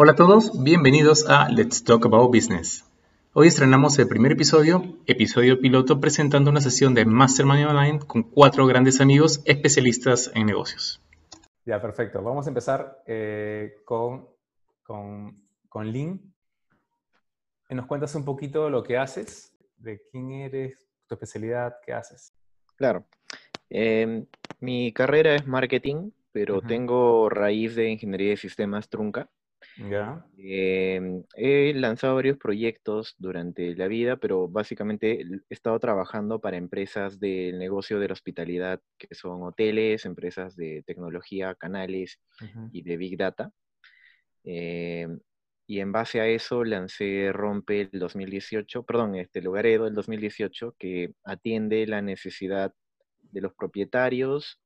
[0.00, 2.88] Hola a todos, bienvenidos a Let's Talk About Business.
[3.32, 8.64] Hoy estrenamos el primer episodio, episodio piloto, presentando una sesión de Mastermind Online con cuatro
[8.68, 11.02] grandes amigos especialistas en negocios.
[11.66, 12.22] Ya, perfecto.
[12.22, 14.28] Vamos a empezar eh, con,
[14.84, 16.32] con, con Lynn.
[17.68, 19.52] ¿Nos cuentas un poquito lo que haces?
[19.78, 20.78] ¿De quién eres?
[21.08, 21.74] ¿Tu especialidad?
[21.84, 22.32] ¿Qué haces?
[22.76, 23.04] Claro.
[23.68, 24.26] Em,
[24.60, 29.28] mi carrera es marketing, pero tengo raíz de ingeniería de sistemas trunca.
[30.36, 37.18] Em, he lanzado varios proyectos durante la vida, pero básicamente he estado trabajando para empresas
[37.20, 42.18] del negocio de la hospitalidad, que son hoteles, empresas de tecnología, canales
[42.72, 43.52] y de Big Data.
[44.44, 45.18] Em,
[45.66, 51.12] y en base a eso lancé Rompe el 2018, perdón, este Lugaredo el 2018, que
[51.24, 52.72] atiende la necesidad
[53.20, 54.60] de los propietarios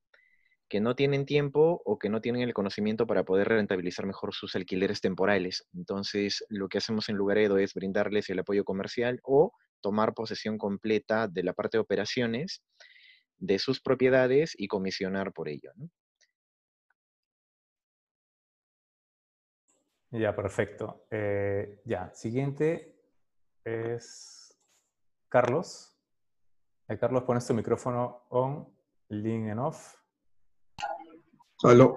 [0.73, 4.57] que no tienen tiempo o que no tienen el conocimiento para poder rentabilizar mejor sus
[4.57, 5.69] alquileres temporales.
[5.75, 11.28] Entonces, lo que hacemos en Lugaredo es brindarles el apoyo comercial o tomar posesión completa
[11.28, 12.62] de la parte de operaciones
[13.37, 15.73] de sus propiedades y comisionar por ello.
[20.11, 21.05] Ya, perfecto.
[21.11, 22.97] Eh, ya, siguiente
[23.62, 24.59] es
[25.28, 25.95] Carlos.
[26.89, 28.75] Eh, Carlos, pones tu micrófono on,
[29.11, 30.02] link en off.
[31.65, 31.93] Hola.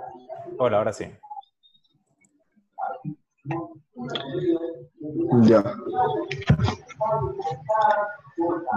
[0.60, 1.06] Hola, ahora sí.
[5.42, 5.76] Ya.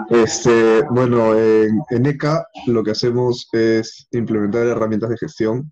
[0.09, 5.71] Este, bueno, en, en, ECA lo que hacemos es implementar herramientas de gestión,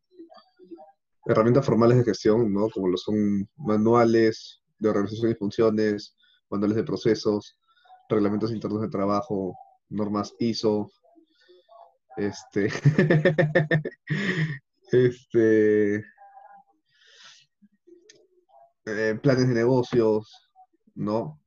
[1.24, 2.68] herramientas formales de gestión, ¿no?
[2.68, 6.14] Como lo son manuales de organización y funciones,
[6.50, 7.58] manuales de procesos,
[8.10, 9.54] reglamentos internos de trabajo,
[9.88, 10.90] normas ISO,
[12.18, 12.68] este,
[14.92, 16.04] este,
[18.86, 20.50] eh, planes de negocios,
[20.94, 21.40] ¿no?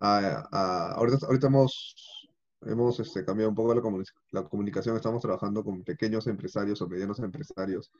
[0.00, 2.28] ahorita, ahorita hemos,
[2.62, 3.82] hemos este, cambiado un poco la,
[4.30, 7.92] la, comunicación, estamos trabajando con pequeños empresarios o medianos empresarios,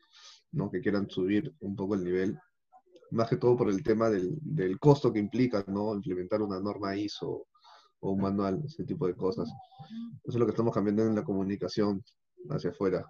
[0.53, 0.70] ¿no?
[0.70, 2.38] Que quieran subir un poco el nivel,
[3.10, 5.94] más que todo por el tema del, del costo que implica, ¿no?
[5.94, 7.47] Implementar una norma ISO
[8.00, 9.48] o un manual, ese tipo de cosas.
[10.24, 12.03] Eso es lo que estamos cambiando en la comunicación
[12.50, 13.06] hacia afuera.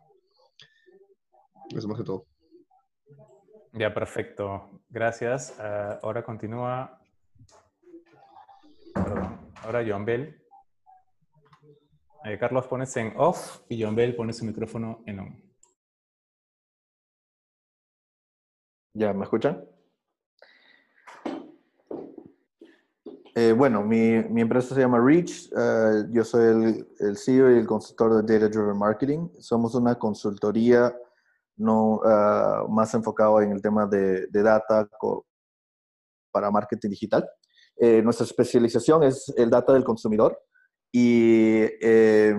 [1.70, 2.26] Eso más que todo.
[3.72, 4.82] Ya, perfecto.
[4.88, 5.58] Gracias.
[5.58, 7.00] Ah, ahora continúa.
[8.94, 9.38] Perdón.
[9.62, 10.40] Ahora John Bell.
[12.24, 15.44] Eh, Carlos pones en off y John Bell pone su micrófono en on.
[18.94, 19.64] ¿Ya me escuchan?
[23.34, 25.50] Eh, bueno, mi, mi, empresa se llama Reach.
[25.52, 29.28] Uh, yo soy el, el, CEO y el consultor de Data Driven Marketing.
[29.40, 30.94] Somos una consultoría
[31.56, 34.88] no uh, más enfocado en el tema de, data
[36.32, 37.28] para marketing digital.
[37.76, 40.38] Eh, nuestra especialización es el data del consumidor
[40.92, 42.34] y eh,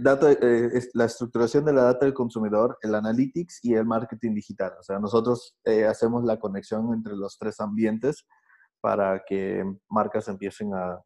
[0.00, 4.34] data, eh, es la estructuración de la data del consumidor, el analytics y el marketing
[4.34, 4.72] digital.
[4.78, 5.56] O sea, nosotros
[5.88, 8.24] hacemos la conexión entre los tres ambientes
[8.80, 11.00] para que marcas empiecen a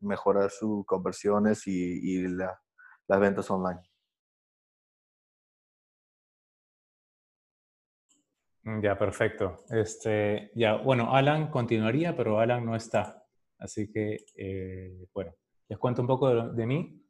[0.00, 2.60] mejorar sus conversiones y, y la,
[3.08, 3.80] las ventas online.
[8.82, 9.64] Ya, perfecto.
[9.70, 13.24] Este, ya, bueno, Alan continuaría, pero Alan no está.
[13.58, 15.34] Así que, eh, bueno,
[15.68, 17.02] les cuento un poco de, de, mí.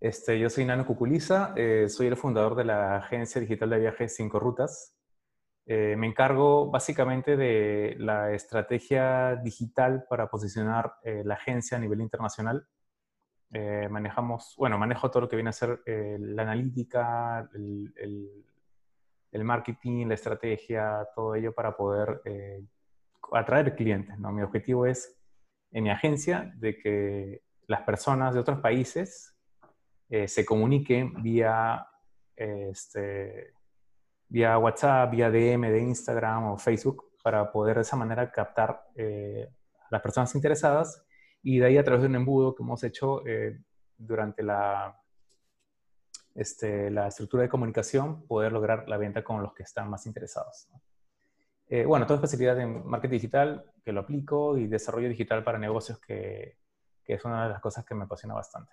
[0.00, 4.16] Este, yo soy Nano Cuculiza, eh, soy el fundador de la agencia digital de viajes
[4.16, 4.96] Cinco Rutas.
[5.68, 12.00] Eh, me encargo básicamente de la estrategia digital para posicionar eh, la agencia a nivel
[12.00, 12.68] internacional.
[13.52, 18.44] Eh, manejamos, bueno, manejo todo lo que viene a ser la analítica, el, el,
[19.32, 22.22] el, marketing, la estrategia, todo ello para poder
[23.32, 24.18] atraer clientes.
[24.18, 24.32] ¿no?
[24.32, 25.18] Mi objetivo es,
[25.72, 29.36] en mi agencia, de que las personas de otros países
[30.08, 31.86] se comuniquen vía
[32.36, 33.54] este,
[34.28, 39.48] vía WhatsApp, vía DM de Instagram o Facebook para poder de esa manera captar eh,
[39.80, 41.04] a las personas interesadas
[41.42, 43.58] y de ahí a través de un embudo que hemos hecho eh,
[43.96, 45.00] durante la,
[46.36, 50.68] este, la estructura de comunicación poder lograr la venta con los que están más interesados.
[51.68, 55.98] Eh, bueno, toda especialidad en marketing digital que lo aplico y desarrollo digital para negocios
[55.98, 56.58] que,
[57.02, 58.72] que es una de las cosas que me apasiona bastante.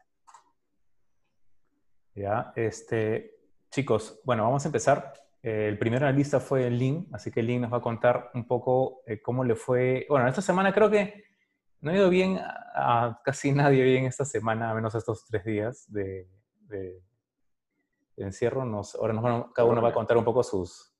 [2.16, 3.36] Ya, este,
[3.70, 5.14] chicos, bueno, vamos a empezar.
[5.42, 8.30] Eh, el primero en la lista fue Lin, así que Lin nos va a contar
[8.34, 10.06] un poco eh, cómo le fue.
[10.10, 11.24] Bueno, esta semana creo que
[11.82, 15.86] no ha ido bien a, casi nadie bien esta semana, a menos estos tres días
[15.92, 16.28] de,
[18.18, 18.66] encierro.
[18.66, 20.94] Nos, ahora nos, cada uno va a contar un poco sus,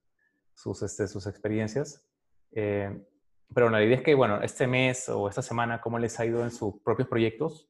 [0.54, 2.06] sus, este, sus experiencias.
[2.52, 3.06] Eh,
[3.54, 6.44] pero la idea es que, bueno, este mes o esta semana, cómo les ha ido
[6.44, 7.70] en sus propios proyectos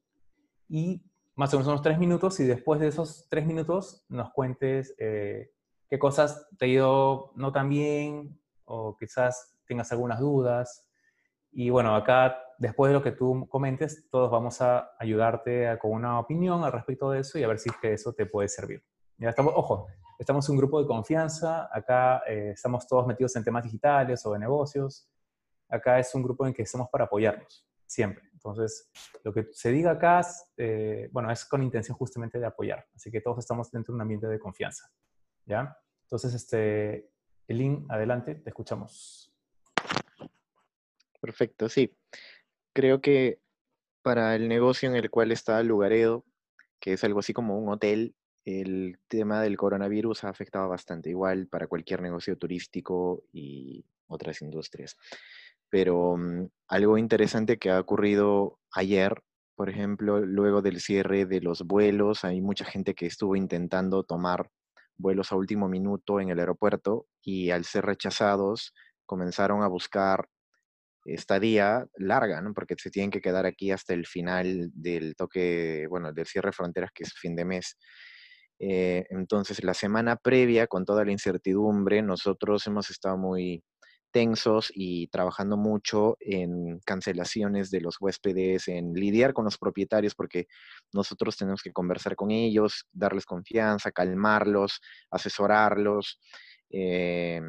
[0.68, 1.04] y
[1.36, 5.50] más o menos unos tres minutos y después de esos tres minutos nos cuentes eh,
[5.90, 10.88] qué cosas te ha ido no tan bien o quizás tengas algunas dudas.
[11.50, 16.18] Y bueno, acá, después de lo que tú comentes, todos vamos a ayudarte con una
[16.18, 18.82] opinión al respecto de eso y a ver si es que eso te puede servir.
[19.18, 19.86] Ya estamos, ojo,
[20.18, 24.38] estamos un grupo de confianza, acá eh, estamos todos metidos en temas digitales o de
[24.38, 25.08] negocios.
[25.68, 28.28] Acá es un grupo en que estamos para apoyarnos, siempre.
[28.32, 28.90] Entonces,
[29.22, 30.20] lo que se diga acá,
[30.56, 32.86] eh, bueno, es con intención justamente de apoyar.
[32.94, 34.90] Así que todos estamos dentro de un ambiente de confianza.
[35.46, 35.78] ¿Ya?
[36.02, 37.10] Entonces, este,
[37.46, 39.32] Elin, adelante, te escuchamos.
[41.20, 41.96] Perfecto, sí.
[42.74, 43.40] Creo que
[44.02, 46.24] para el negocio en el cual está Lugaredo,
[46.80, 48.14] que es algo así como un hotel,
[48.44, 54.96] el tema del coronavirus ha afectado bastante, igual para cualquier negocio turístico y otras industrias.
[55.70, 59.22] Pero mm, algo interesante que ha ocurrido ayer,
[59.56, 64.50] por ejemplo, luego del cierre de los vuelos, hay mucha gente que estuvo intentando tomar
[64.96, 68.72] vuelos a último minuto en el aeropuerto y al ser rechazados
[69.06, 70.28] comenzaron a buscar
[71.04, 72.54] estadía larga, ¿no?
[72.54, 76.52] Porque se tienen que quedar aquí hasta el final del toque, bueno, del cierre de
[76.52, 77.76] fronteras, que es fin de mes.
[78.58, 83.62] Eh, entonces, la semana previa, con toda la incertidumbre, nosotros hemos estado muy
[84.12, 90.46] tensos y trabajando mucho en cancelaciones de los huéspedes, en lidiar con los propietarios, porque
[90.92, 94.80] nosotros tenemos que conversar con ellos, darles confianza, calmarlos,
[95.10, 96.20] asesorarlos.
[96.70, 97.40] Eh,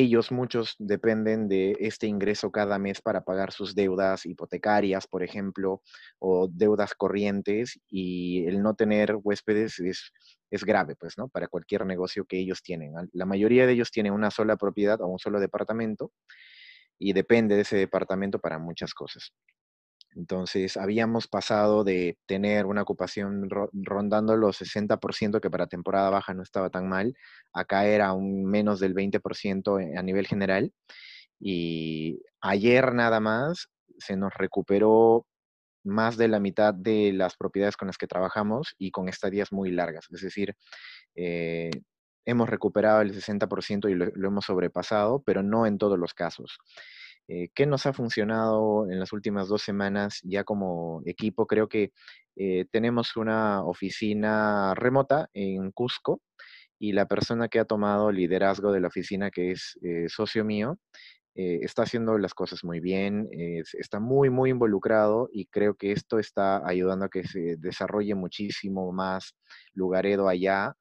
[0.00, 5.82] ellos, muchos, dependen de este ingreso cada mes para pagar sus deudas hipotecarias, por ejemplo,
[6.18, 10.12] o deudas corrientes, y el no tener huéspedes es,
[10.50, 11.28] es grave, pues, ¿no?
[11.28, 12.92] Para cualquier negocio que ellos tienen.
[13.12, 16.12] La mayoría de ellos tienen una sola propiedad o un solo departamento,
[16.98, 19.32] y depende de ese departamento para muchas cosas.
[20.16, 26.42] Entonces, habíamos pasado de tener una ocupación rondando los 60%, que para temporada baja no
[26.42, 27.14] estaba tan mal,
[27.52, 30.72] a caer a un menos del 20% a nivel general.
[31.38, 33.68] Y ayer nada más
[33.98, 35.26] se nos recuperó
[35.84, 39.70] más de la mitad de las propiedades con las que trabajamos y con estadías muy
[39.70, 40.06] largas.
[40.10, 40.54] Es decir,
[41.14, 41.70] eh,
[42.24, 46.58] hemos recuperado el 60% y lo hemos sobrepasado, pero no en todos los casos.
[47.28, 51.46] Eh, ¿Qué nos ha funcionado en las últimas dos semanas ya como equipo?
[51.46, 51.92] Creo que
[52.36, 56.20] eh, tenemos una oficina remota en Cusco
[56.78, 60.78] y la persona que ha tomado liderazgo de la oficina, que es eh, socio mío,
[61.38, 63.28] está haciendo las cosas muy bien,
[63.74, 68.90] está muy, muy involucrado y creo que esto está ayudando a que se desarrolle muchísimo
[68.90, 69.34] más
[69.74, 70.74] Lugaredo allá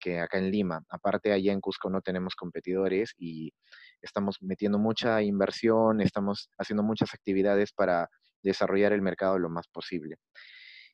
[0.00, 0.84] que acá en Lima.
[0.88, 3.54] Aparte, allá en Cusco no tenemos competidores y
[4.02, 8.08] estamos metiendo mucha inversión, estamos haciendo muchas actividades para
[8.42, 10.16] desarrollar el mercado lo más posible.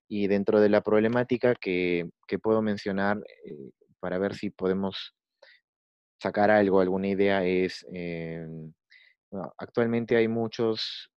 [0.08, 2.08] Y dentro de la problemática que,
[2.42, 3.70] puedo mencionar, eh,
[4.00, 5.14] para ver si podemos
[6.20, 8.46] sacar algo, alguna idea, es, eh,
[9.58, 11.10] actualmente hay muchos,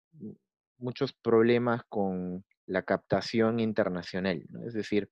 [0.79, 5.09] muchos problemas con la captación internacional, es decir,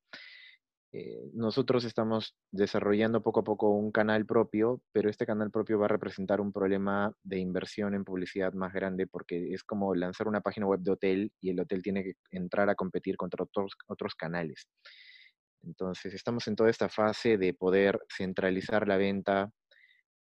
[0.91, 5.85] eh, nosotros estamos desarrollando poco a poco un canal propio, pero este canal propio va
[5.85, 10.41] a representar un problema de inversión en publicidad más grande porque es como lanzar una
[10.41, 14.15] página web de hotel y el hotel tiene que entrar a competir contra otros, otros
[14.15, 14.67] canales.
[15.63, 19.51] Entonces, estamos en toda esta fase de poder centralizar la venta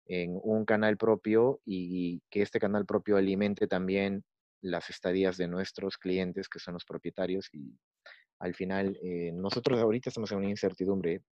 [0.06, 4.24] en un canal propio y que este canal propio alimente también
[4.62, 7.77] las estadías de nuestros clientes, que son los propietarios, y
[8.39, 11.24] al final, eh, nosotros ahorita estamos en una incertidumbre.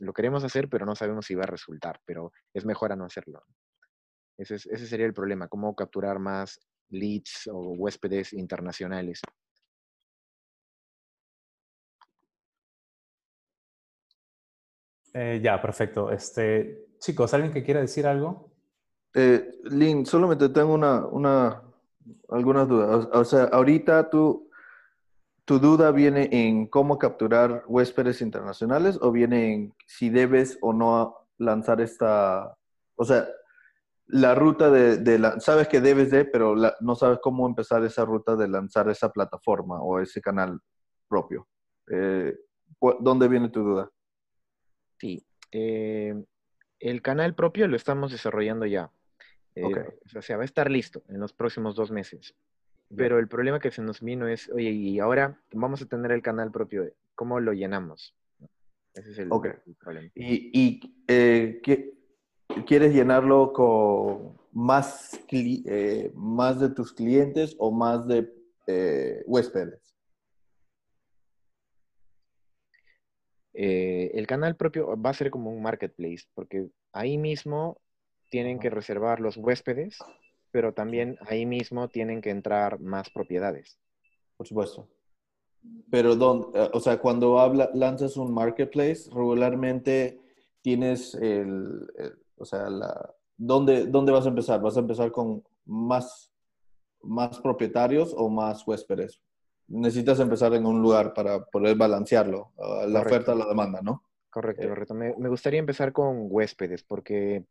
[0.00, 3.04] Lo queremos hacer, pero no sabemos si va a resultar, pero es mejor a no
[3.04, 3.42] hacerlo.
[4.38, 9.20] Ese, ese sería el problema, cómo capturar más leads o huéspedes internacionales.
[15.12, 16.10] Eh, ya, perfecto.
[16.10, 18.50] Este, chicos, ¿alguien que quiera decir algo?
[19.14, 21.62] Eh, Lynn, solamente tengo una, una,
[22.30, 23.08] algunas dudas.
[23.12, 24.43] O sea, ahorita tú
[25.44, 31.16] ¿Tu duda viene en cómo capturar huéspedes internacionales o viene en si debes o no
[31.36, 32.56] lanzar esta,
[32.96, 33.26] o sea,
[34.06, 38.36] la ruta de, la, sabes que debes de, pero no sabes cómo empezar esa ruta
[38.36, 40.60] de lanzar esa plataforma o ese canal
[41.08, 41.46] propio?
[41.90, 42.34] Eh,
[43.00, 43.90] ¿Dónde viene tu duda?
[44.98, 46.14] Sí, eh,
[46.80, 48.90] el canal propio lo estamos desarrollando ya.
[49.54, 49.64] Eh,
[50.16, 52.34] o sea, va a estar listo en los próximos dos meses.
[52.96, 56.22] Pero el problema que se nos vino es, oye, y ahora vamos a tener el
[56.22, 58.14] canal propio, ¿cómo lo llenamos?
[58.94, 59.28] Ese es el,
[59.80, 60.10] problema.
[60.14, 61.60] Y, y eh,
[62.66, 68.32] ¿quieres llenarlo con más, eh, más de tus clientes o más de
[68.66, 69.80] eh, huéspedes?
[73.52, 77.80] El canal propio va a ser como un marketplace, porque ahí mismo
[78.30, 79.98] tienen que reservar los huéspedes,
[80.54, 83.76] pero también ahí mismo tienen que entrar más propiedades.
[84.36, 84.88] Por supuesto.
[85.90, 90.20] Pero, don, o sea, cuando habla, lanzas un marketplace, regularmente
[90.62, 91.90] tienes el,
[92.36, 94.60] o sea, la, ¿dónde, ¿dónde vas a empezar?
[94.60, 96.32] ¿Vas a empezar con más,
[97.02, 99.20] más propietarios o más huéspedes?
[99.66, 104.04] Necesitas empezar en un lugar para poder balancearlo, uh, la oferta a la demanda, ¿no?
[104.30, 104.68] Correcto, Eh.
[104.68, 104.94] correcto.
[104.94, 107.44] Me, me gustaría empezar con huéspedes porque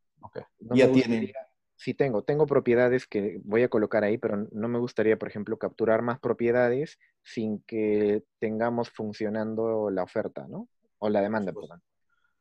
[0.62, 1.34] no ya tienen.
[1.76, 5.58] Sí, tengo, tengo propiedades que voy a colocar ahí, pero no me gustaría, por ejemplo,
[5.58, 10.68] capturar más propiedades sin que tengamos funcionando la oferta, ¿no?
[11.00, 11.82] O la demanda, Por perdón.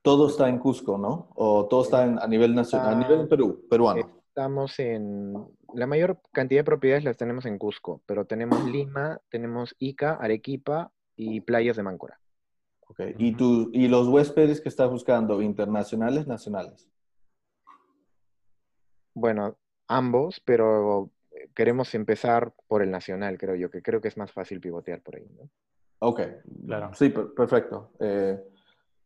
[0.03, 1.31] Todo está en Cusco, ¿no?
[1.37, 4.23] O todo está en- a nivel nacional, a nivel Perú, peruano.
[4.29, 5.35] Estamos en...
[5.75, 10.91] La mayor cantidad de propiedades las tenemos en Cusco, pero tenemos Lima, tenemos Ica, Arequipa
[11.17, 12.19] y playas de Máncora.
[12.89, 13.01] Ok.
[13.19, 16.92] ¿Y, tú, ¿Y los huéspedes que estás buscando, internacionales, nacionales?
[19.15, 19.57] Bueno,
[19.89, 24.33] ambos, pero eh, queremos empezar por el nacional, creo yo, que creo que es más
[24.33, 25.49] fácil pivotear por ahí, ¿no?
[26.01, 26.21] Ok.
[26.67, 26.91] Claro.
[26.95, 27.93] Sí, per- perfecto.
[28.01, 28.39] Eh,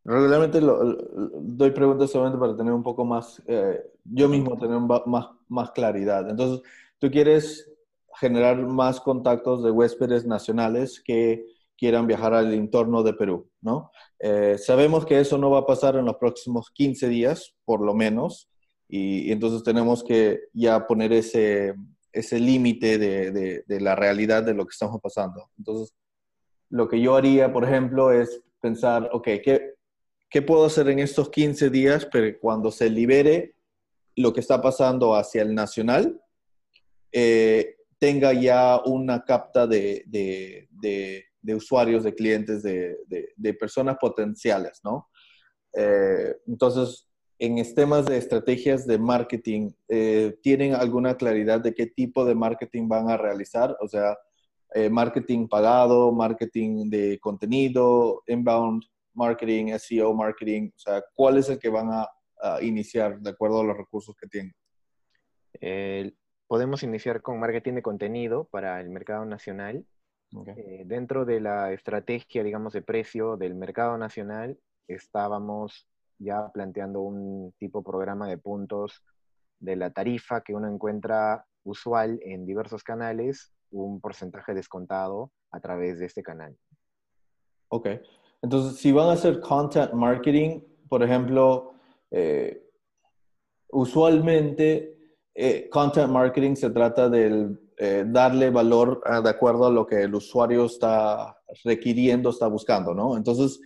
[0.04, 0.98] regularmente lo- lo-
[1.40, 6.28] doy preguntas solamente para tener un poco más, eh, yo mismo tener más, más claridad.
[6.30, 6.62] Entonces,
[6.98, 7.70] tú quieres
[8.18, 11.44] generar más contactos de huéspedes nacionales que
[11.76, 13.90] quieran viajar al entorno de Perú, ¿no?
[14.18, 17.92] Eh, sabemos que eso no va a pasar en los próximos 15 días, por lo
[17.92, 18.48] menos,
[18.88, 21.74] y, y entonces tenemos que ya poner ese,
[22.12, 25.50] ese límite de, de- de la realidad de lo que estamos pasando.
[25.58, 25.94] Entonces,
[26.70, 29.74] lo que yo haría, por ejemplo, es pensar, ok, ¿qué,
[30.30, 33.54] qué puedo hacer en estos 15 días, pero cuando se libere
[34.16, 36.20] lo que está pasando hacia el nacional,
[37.12, 44.80] eh, tenga ya una capta de, de- de- de usuarios, de clientes, de, personas potenciales,
[44.82, 45.08] ¿no?
[45.72, 47.06] Eh, entonces,
[47.38, 52.88] en temas de estrategias de marketing, eh, ¿tienen alguna claridad de qué tipo de marketing
[52.88, 53.76] van a realizar?
[53.80, 54.16] O sea,
[54.74, 58.82] eh, marketing pagado, marketing de contenido, inbound
[59.16, 62.06] marketing, SEO marketing, o sea, ¿cuál es el que van a,
[62.40, 64.54] a iniciar de acuerdo a los recursos que tienen?
[65.60, 66.12] Eh,
[66.46, 69.84] podemos iniciar con marketing de contenido para el mercado nacional.
[70.34, 70.48] Ok.
[70.48, 77.52] Eh, dentro de la estrategia, digamos, de precio del mercado nacional, estábamos ya planteando un
[77.58, 79.02] tipo programa de puntos
[79.58, 85.98] de la tarifa que uno encuentra usual en diversos canales, un porcentaje descontado a través
[85.98, 86.56] de este canal.
[87.68, 87.88] Ok.
[88.42, 91.72] Entonces, si van a hacer content marketing, por ejemplo,
[92.10, 92.62] eh,
[93.70, 94.96] usualmente
[95.34, 97.56] eh, content marketing se trata de
[98.06, 103.18] darle valor ah, de acuerdo a lo que el usuario está requiriendo, está buscando, ¿no?
[103.18, 103.60] Entonces,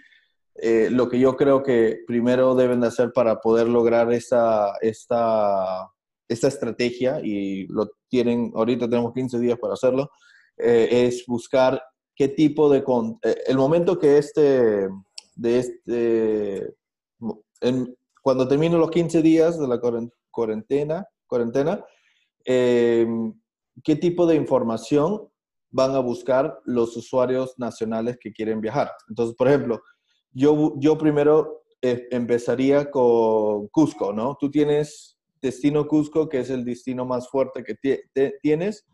[0.57, 5.89] eh, lo que yo creo que primero deben de hacer para poder lograr esta, esta,
[6.29, 10.11] esta estrategia, y lo tienen, ahorita tenemos 15 días para hacerlo,
[10.57, 11.83] eh, es buscar
[12.15, 12.79] qué tipo de...
[13.23, 14.89] Eh, el momento que este,
[15.37, 16.75] de este,
[18.23, 21.85] cuando terminen los 15 días de la cuaren- cuarentena, cuarentena
[23.85, 25.29] qué tipo de información
[25.71, 28.91] van a buscar los usuarios nacionales que quieren viajar.
[29.09, 29.81] Entonces, por ejemplo,
[30.33, 34.37] yo, yo primero eh, empezaría con Cusco, ¿no?
[34.39, 37.77] Tú tienes destino Cusco, que es el destino más fuerte que
[38.43, 38.87] tienes,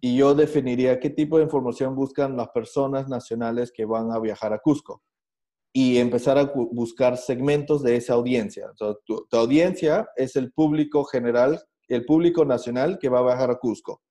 [0.00, 4.52] y yo definiría qué tipo de información buscan las personas nacionales que van a viajar
[4.52, 5.02] a Cusco
[5.72, 8.70] y empezar a buscar segmentos de esa audiencia.
[8.76, 13.50] Sea, tu, tu audiencia es el público general, el público nacional que va a viajar
[13.50, 14.02] a Cusco.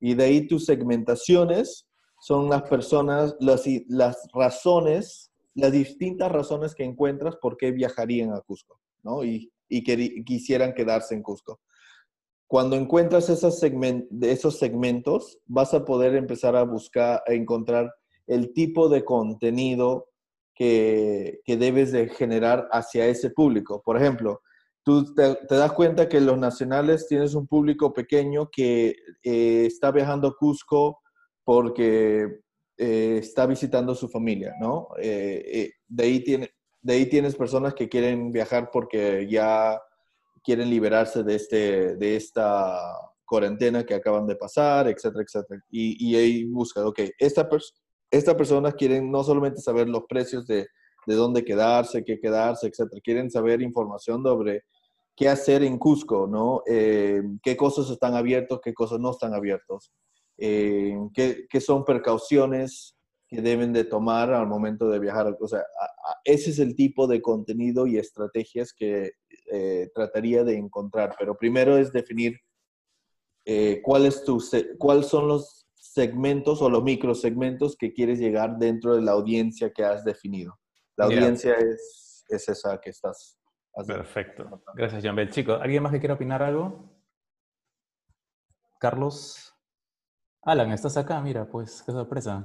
[0.00, 1.86] Y de ahí tus segmentaciones
[2.20, 5.29] son las personas, las, las razones,
[5.60, 9.22] las distintas razones que encuentras por qué viajarían a Cusco, ¿no?
[9.24, 11.60] Y, y queri- quisieran quedarse en Cusco.
[12.48, 13.60] Cuando encuentras esos
[14.58, 17.94] segmentos, vas a poder empezar a buscar, a encontrar
[18.26, 20.08] el tipo de contenido
[20.54, 23.82] que, que debes de generar hacia ese público.
[23.84, 24.40] Por ejemplo,
[24.82, 29.92] tú te, te das cuenta que los nacionales tienes un público pequeño que eh, está
[29.92, 31.00] viajando a Cusco
[31.44, 32.40] porque
[32.82, 34.88] eh, está visitando su familia, ¿no?
[34.98, 39.78] Eh, eh, de, ahí tiene, de ahí tienes personas que quieren viajar porque ya
[40.42, 42.80] quieren liberarse de, este, de esta
[43.26, 45.62] cuarentena que acaban de pasar, etcétera, etcétera.
[45.70, 47.74] Y, y ahí buscan, ok, esta pers
[48.10, 50.66] estas personas quieren no solamente saber los precios de,
[51.06, 54.64] de dónde quedarse, qué quedarse, etcétera, quieren saber información sobre
[55.14, 56.62] qué hacer en Cusco, ¿no?
[56.66, 59.92] Eh, qué cosas están abiertos, qué cosas no están abiertos,
[60.40, 62.96] eh, qué, qué, son precauciones
[63.28, 65.36] que deben de tomar al momento de viajar.
[65.38, 65.62] O sea,
[66.24, 69.12] ese es el tipo de contenido y estrategias que
[69.52, 72.38] eh, trataría de encontrar, pero primero es definir
[73.82, 74.40] cuál tu,
[74.78, 79.82] cuáles son los segmentos o los microsegmentos que quieres llegar dentro de la audiencia que
[79.82, 80.58] has definido.
[80.96, 83.40] La audiencia es, es esa que estás
[83.86, 84.62] Perfecto.
[84.74, 85.30] Gracias, John Bell.
[85.30, 86.90] Chicos, ¿alguien más que quiera opinar algo?
[88.78, 89.49] Carlos.
[90.42, 92.44] Alan, estás acá, mira, pues, qué sorpresa.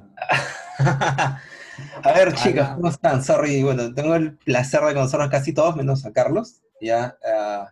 [0.80, 3.24] a ver, chicos, ¿cómo están?
[3.24, 6.62] Sorry, bueno, tengo el placer de conocerlos casi todos, menos a Carlos.
[6.82, 7.18] Ya.
[7.22, 7.66] Uh,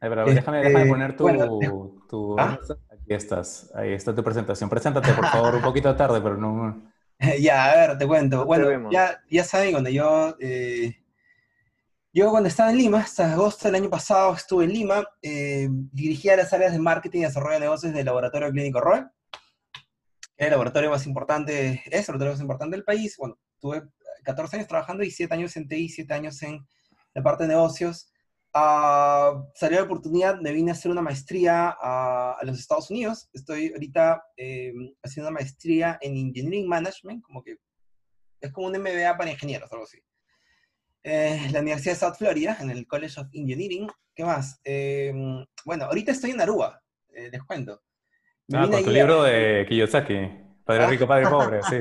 [0.00, 2.06] pero déjame, déjame, este, poner tu.
[2.08, 2.58] tu ¿Ah?
[2.90, 4.70] Aquí estás, ahí está tu presentación.
[4.70, 6.82] Preséntate, por favor, un poquito tarde, pero no.
[7.40, 8.46] ya, a ver, te cuento.
[8.46, 10.36] Bueno, ya, ya saben, cuando yo.
[10.40, 10.96] Eh,
[12.12, 16.34] yo cuando estaba en Lima, hasta agosto del año pasado estuve en Lima, eh, dirigía
[16.34, 19.04] las áreas de marketing y desarrollo de negocios del Laboratorio Clínico Roy,
[20.46, 23.16] el laboratorio más importante, es el laboratorio más importante del país.
[23.18, 23.82] Bueno, tuve
[24.24, 26.66] 14 años trabajando y 7 años en TI, 7 años en
[27.14, 28.12] la parte de negocios.
[28.52, 33.28] Uh, salió la oportunidad, me vine a hacer una maestría a, a los Estados Unidos.
[33.32, 37.58] Estoy ahorita eh, haciendo una maestría en Engineering Management, como que
[38.40, 39.98] es como un MBA para ingenieros, algo así.
[41.02, 43.88] Eh, la Universidad de South Florida, en el College of Engineering.
[44.14, 44.60] ¿Qué más?
[44.64, 45.12] Eh,
[45.64, 47.82] bueno, ahorita estoy en Aruba, eh, les cuento.
[48.54, 50.28] Ah, con tu libro de Kiyosaki,
[50.64, 51.80] Padre Rico, Padre Pobre, sí.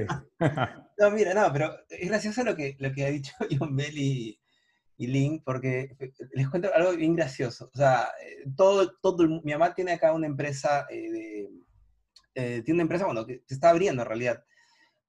[0.97, 4.39] no, mira, no, pero es gracioso lo que, lo que ha dicho John Bell y,
[4.97, 5.95] y Link, porque
[6.33, 7.69] les cuento algo bien gracioso.
[7.73, 8.09] O sea,
[8.55, 11.49] todo, todo, mi mamá tiene acá una empresa de,
[12.33, 14.43] tiene una empresa, bueno, que se está abriendo en realidad,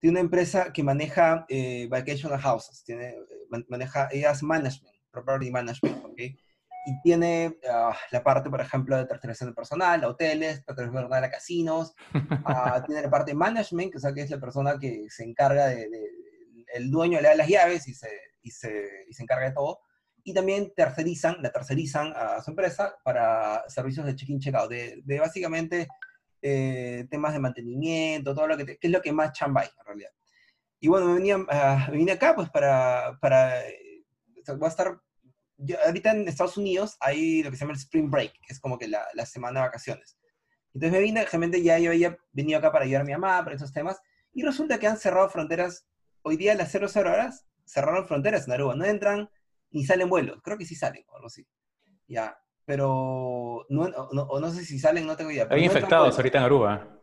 [0.01, 6.05] tiene una empresa que maneja eh, vacational houses, tiene, eh, maneja, ella management, property management,
[6.05, 6.21] ¿ok?
[6.87, 11.25] Y tiene ah, la parte, por ejemplo, de tercerización de personal, hoteles, tercerización de personal
[11.25, 14.79] a casinos, uh, tiene la parte de management, que, o sea, que es la persona
[14.79, 16.11] que se encarga de, de,
[16.75, 18.09] el dueño le da las llaves y se,
[18.43, 19.81] y se, y se encarga de todo,
[20.25, 25.19] y también tercerizan, la tercerizan a su empresa para servicios de check-in, check-out, de, de
[25.19, 25.89] básicamente
[26.43, 30.11] eh, temas de mantenimiento, todo lo que, es lo que más chamba hay en realidad.
[30.81, 34.05] Y bueno, me, venía, uh, vine acá pues para, para eh,
[34.47, 35.01] voy a estar,
[35.85, 38.79] ahorita en Estados Unidos hay lo que se llama el Spring Break, que es como
[38.79, 40.19] que la, la semana de vacaciones.
[40.75, 43.57] Entonces me vine, realmente ya yo había venido acá para ayudar a mi mamá, para
[43.57, 44.01] esos temas,
[44.33, 45.87] y resulta que han cerrado fronteras,
[46.23, 49.29] hoy día a las 00 horas, cerraron fronteras en Aruba, no entran
[49.71, 51.47] ni salen vuelos, creo que sí salen, o algo así.
[52.07, 55.47] Ya, pero no, no, no, sé si salen, no tengo idea.
[55.51, 57.01] Hay infectados ahorita en Aruba.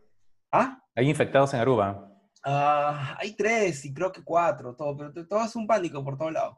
[0.50, 0.82] ¿Ah?
[0.94, 2.04] Hay infectados en Aruba.
[2.46, 6.32] Uh, hay tres y creo que cuatro, todo, pero todo es un pánico por todos
[6.32, 6.56] lados.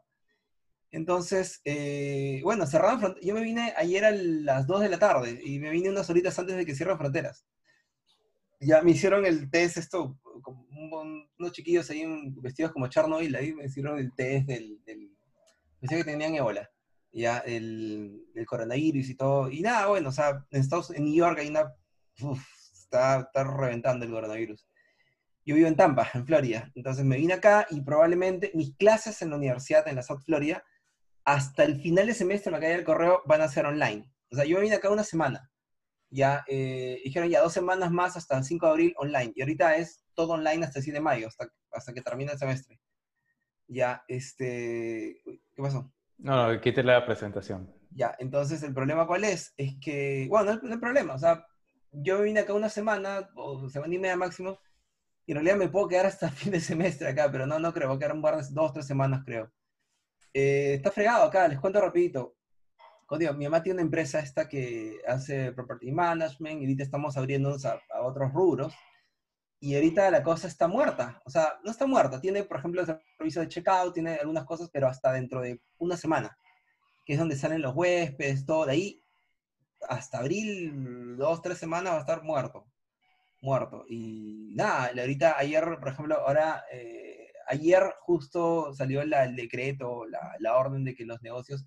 [0.91, 3.25] Entonces, eh, bueno, cerraron fronteras.
[3.25, 6.37] Yo me vine ayer a las 2 de la tarde y me vine unas horitas
[6.37, 7.45] antes de que cierren fronteras.
[8.59, 12.05] Ya me hicieron el test, esto, como unos chiquillos ahí
[12.41, 15.09] vestidos como Chernobyl, ahí me hicieron el test del, del
[15.79, 16.69] decía que tenían ébola
[17.13, 19.49] ya el, el, coronavirus y todo.
[19.49, 21.73] Y nada, bueno, o sea, en, Estados, en New York hay una...
[22.73, 24.67] está, está reventando el coronavirus.
[25.45, 26.71] Yo vivo en Tampa, en Florida.
[26.75, 30.63] Entonces me vine acá y probablemente mis clases en la universidad, en la South Florida,
[31.25, 34.11] hasta el final de semestre me cae el correo, van a ser online.
[34.31, 35.49] O sea, yo me vine acá una semana.
[36.09, 39.31] Ya, eh, dijeron ya dos semanas más hasta el 5 de abril online.
[39.35, 42.37] Y ahorita es todo online hasta el 7 de mayo, hasta, hasta que termine el
[42.37, 42.79] semestre.
[43.67, 45.21] Ya, este...
[45.25, 45.91] ¿Qué pasó?
[46.17, 47.73] No, no, quite la presentación.
[47.91, 49.53] Ya, entonces el problema cuál es?
[49.57, 51.45] Es que, bueno, no, hay problema, o sea,
[51.91, 54.59] yo vine acá una semana, o semana y media máximo,
[55.25, 57.87] y en realidad me puedo quedar hasta fin de semestre acá, pero no, no creo,
[57.89, 59.51] voy a quedar un par de dos, tres semanas creo.
[60.33, 62.35] Eh, está fregado acá, les cuento rapidito.
[63.19, 67.65] Digo, mi mamá tiene una empresa esta que hace property management y ahorita estamos abriéndonos
[67.65, 68.73] a, a otros rubros
[69.63, 71.21] y ahorita la cosa está muerta.
[71.23, 72.19] O sea, no está muerta.
[72.19, 75.95] Tiene, por ejemplo, el servicio de checkout, tiene algunas cosas, pero hasta dentro de una
[75.95, 76.35] semana,
[77.05, 79.03] que es donde salen los huéspedes, todo de ahí,
[79.87, 82.65] hasta abril, dos, tres semanas va a estar muerto.
[83.39, 83.85] Muerto.
[83.87, 90.57] Y nada, ahorita, ayer, por ejemplo, ahora, eh, ayer justo salió el decreto, la, la
[90.57, 91.65] orden de que los negocios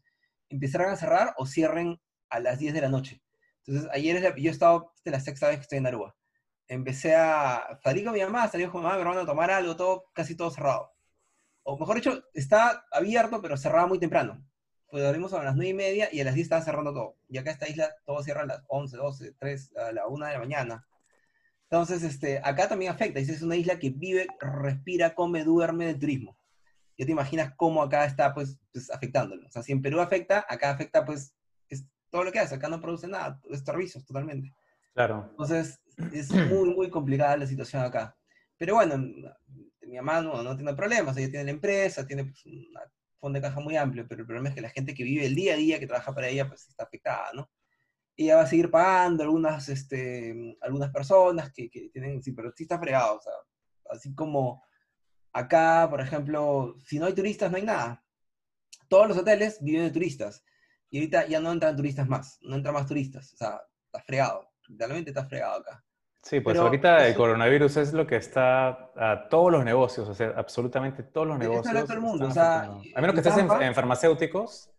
[0.48, 3.22] empezaran a cerrar o cierren a las 10 de la noche.
[3.66, 6.14] Entonces, ayer yo he estado, esta es la sexta vez que estoy en Aruba
[6.68, 9.76] empecé a salir con mi mamá, salir con mi mamá, mi hermano a tomar algo,
[9.76, 10.92] todo, casi todo cerrado.
[11.62, 14.44] O mejor dicho, está abierto, pero cerraba muy temprano.
[14.88, 17.16] Pues abrimos a las 9 y media y a las 10 estaba cerrando todo.
[17.28, 20.32] Y acá esta isla todo cierra a las 11, 12, 3, a la 1 de
[20.32, 20.86] la mañana.
[21.74, 23.18] Entonces, este, acá también afecta.
[23.18, 26.38] Es una isla que vive, respira, come, duerme del turismo.
[26.96, 29.44] Ya te imaginas cómo acá está, pues, pues afectándolo.
[29.44, 31.34] O sea, si en Perú afecta, acá afecta, pues,
[32.10, 32.54] todo lo que hace.
[32.54, 34.54] Acá no produce nada, es servicios totalmente.
[34.94, 35.26] Claro.
[35.30, 35.80] Entonces,
[36.12, 38.16] es muy, muy complicada la situación acá.
[38.56, 38.96] Pero bueno,
[39.80, 42.72] mi mamá no, no tiene problemas, ella tiene la empresa, tiene pues, un
[43.18, 45.34] fondo de caja muy amplio, pero el problema es que la gente que vive el
[45.34, 47.50] día a día, que trabaja para ella, pues está afectada, ¿no?
[48.16, 52.64] Ella va a seguir pagando algunas, este, algunas personas que, que tienen, sí, pero sí
[52.64, 53.32] está fregado, o sea,
[53.90, 54.62] así como
[55.32, 58.04] acá, por ejemplo, si no hay turistas, no hay nada.
[58.88, 60.44] Todos los hoteles viven de turistas,
[60.90, 64.48] y ahorita ya no entran turistas más, no entran más turistas, o sea, está fregado,
[64.68, 65.84] realmente está fregado acá.
[66.22, 70.14] Sí, pues Pero ahorita el coronavirus es lo que está a todos los negocios, o
[70.14, 71.66] sea, absolutamente todos los negocios.
[71.66, 74.70] habla todo el mundo, o sea, a menos que estés en, en farmacéuticos,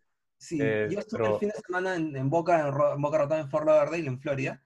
[0.45, 3.17] Sí, Eh, yo estuve pero- el fin de semana en, en Boca, en, en Boca
[3.17, 4.62] Raton, en Fort Lauderdale, en Florida,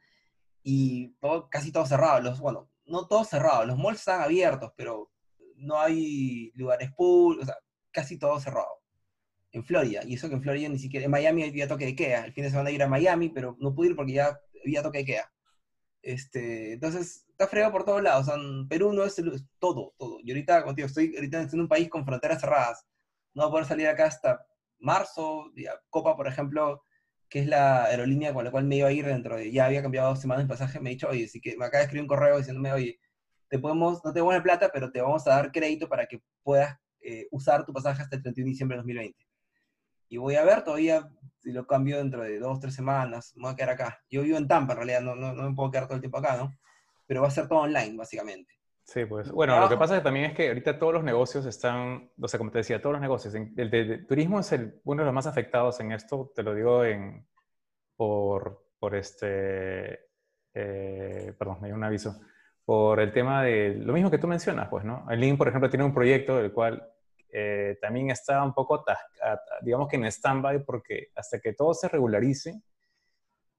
[0.64, 2.20] y todo, casi todo cerrado.
[2.22, 5.12] Los, bueno, no todos cerrados, los malls están abiertos, pero
[5.56, 7.58] no hay lugares públicos, o sea,
[7.92, 8.82] casi todo cerrado.
[9.52, 12.26] En Florida, y eso que en Florida ni siquiera, en Miami había toque de queda.
[12.26, 15.00] El fin de semana iba a Miami, pero no pude ir porque ya había toque
[15.00, 15.34] de queda.
[16.02, 18.28] Este, entonces, está fregado por todos lados.
[18.28, 20.18] O sea, en Perú no es, el- es todo, todo.
[20.24, 22.86] Y ahorita, contigo, estoy ahorita en un país con fronteras cerradas.
[23.34, 24.46] No voy a poder salir acá hasta
[24.80, 25.52] marzo.
[25.90, 26.84] Copa, por ejemplo,
[27.30, 29.82] que es la aerolínea con la cual me iba a ir dentro de, ya había
[29.82, 32.04] cambiado dos semanas el pasaje, me ha dicho, oye, si que me acaba de escribir
[32.04, 33.00] un correo diciéndome, oye,
[33.48, 36.78] te podemos, no te la plata, pero te vamos a dar crédito para que puedas
[37.02, 39.28] eh, usar tu pasaje hasta el 31 de diciembre de 2020.
[40.10, 41.08] Y voy a ver todavía
[41.40, 44.04] si lo cambio dentro de dos, tres semanas, me voy a quedar acá.
[44.10, 46.18] Yo vivo en Tampa, en realidad, no, no, no me puedo quedar todo el tiempo
[46.18, 46.52] acá, ¿no?
[47.06, 48.59] Pero va a ser todo online, básicamente.
[48.84, 49.30] Sí, pues.
[49.32, 52.50] Bueno, lo que pasa también es que ahorita todos los negocios están, o sea, como
[52.52, 53.36] te decía, todos los negocios.
[53.36, 56.56] El de, de turismo es el, uno de los más afectados en esto, te lo
[56.56, 57.28] digo en,
[57.96, 60.08] por, por este,
[60.54, 62.20] eh, perdón, me dio un aviso,
[62.66, 65.06] por el tema de lo mismo que tú mencionas, pues, ¿no?
[65.10, 66.88] El Link, por ejemplo, tiene un proyecto del cual
[67.32, 68.84] eh, también está un poco,
[69.62, 72.62] digamos que en stand-by, porque hasta que todo se regularice,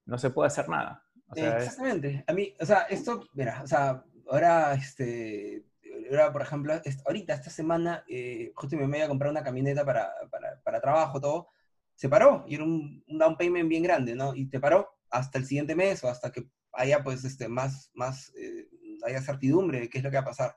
[0.06, 1.04] no se puede hacer nada.
[1.28, 2.24] O sea, es- Exactamente.
[2.26, 5.64] A mí, o sea, esto, mira, o sea, ahora, este,
[6.10, 6.72] ahora, por ejemplo,
[7.06, 11.20] ahorita, esta semana, eh, justo me iba a comprar una camioneta para, para, para trabajo,
[11.20, 11.48] todo,
[11.94, 14.34] se paró, y era un, un down payment bien grande, ¿no?
[14.34, 18.32] Y te paró hasta el siguiente mes o hasta que haya, pues, este, más, más,
[18.36, 18.68] eh,
[19.06, 20.56] haya certidumbre de qué es lo que va a pasar.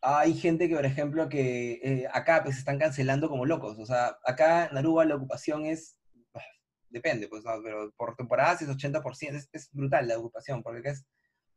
[0.00, 4.18] Hay gente que, por ejemplo, que eh, acá, pues, están cancelando como locos, o sea,
[4.24, 5.98] acá en Aruba la ocupación es
[6.92, 7.52] depende, pues, ¿no?
[7.62, 11.06] pero por temporadas es 80%, es, es brutal la ocupación, porque acá es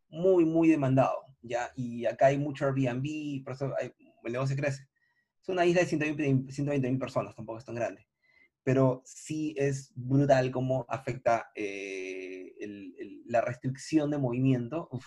[0.10, 1.72] muy, muy demandado, ¿ya?
[1.76, 4.88] Y acá hay mucho Airbnb, por eso hay- el negocio crece.
[5.42, 8.08] Es una isla de 120 mil personas, tampoco es tan grande.
[8.64, 14.88] Pero sí es brutal cómo afecta eh, el- el- la restricción de movimiento.
[14.92, 15.06] Uf.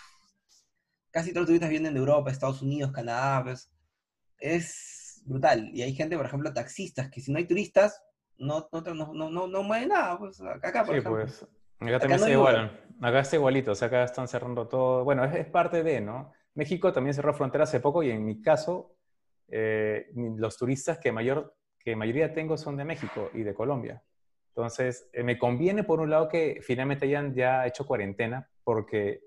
[1.11, 3.69] Casi todos los turistas vienen de Europa, Estados Unidos, Canadá, pues.
[4.37, 5.69] Es brutal.
[5.73, 8.01] Y hay gente, por ejemplo, taxistas, que si no hay turistas,
[8.37, 8.81] no, no,
[9.13, 10.17] no, no, no, mueve nada.
[10.17, 11.21] Pues acá, por Sí, ejemplo.
[11.25, 11.43] pues.
[11.79, 12.88] Acá también no está hay igual.
[13.01, 13.71] Acá está igualito.
[13.71, 15.03] O sea, acá están cerrando todo.
[15.03, 16.31] Bueno, es, es parte de, ¿no?
[16.55, 18.95] México también cerró frontera hace poco y en mi caso,
[19.47, 24.03] eh, los turistas que mayor que mayoría tengo son de México y de Colombia.
[24.49, 29.21] Entonces, eh, me conviene por un lado que finalmente hayan ya hecho cuarentena, porque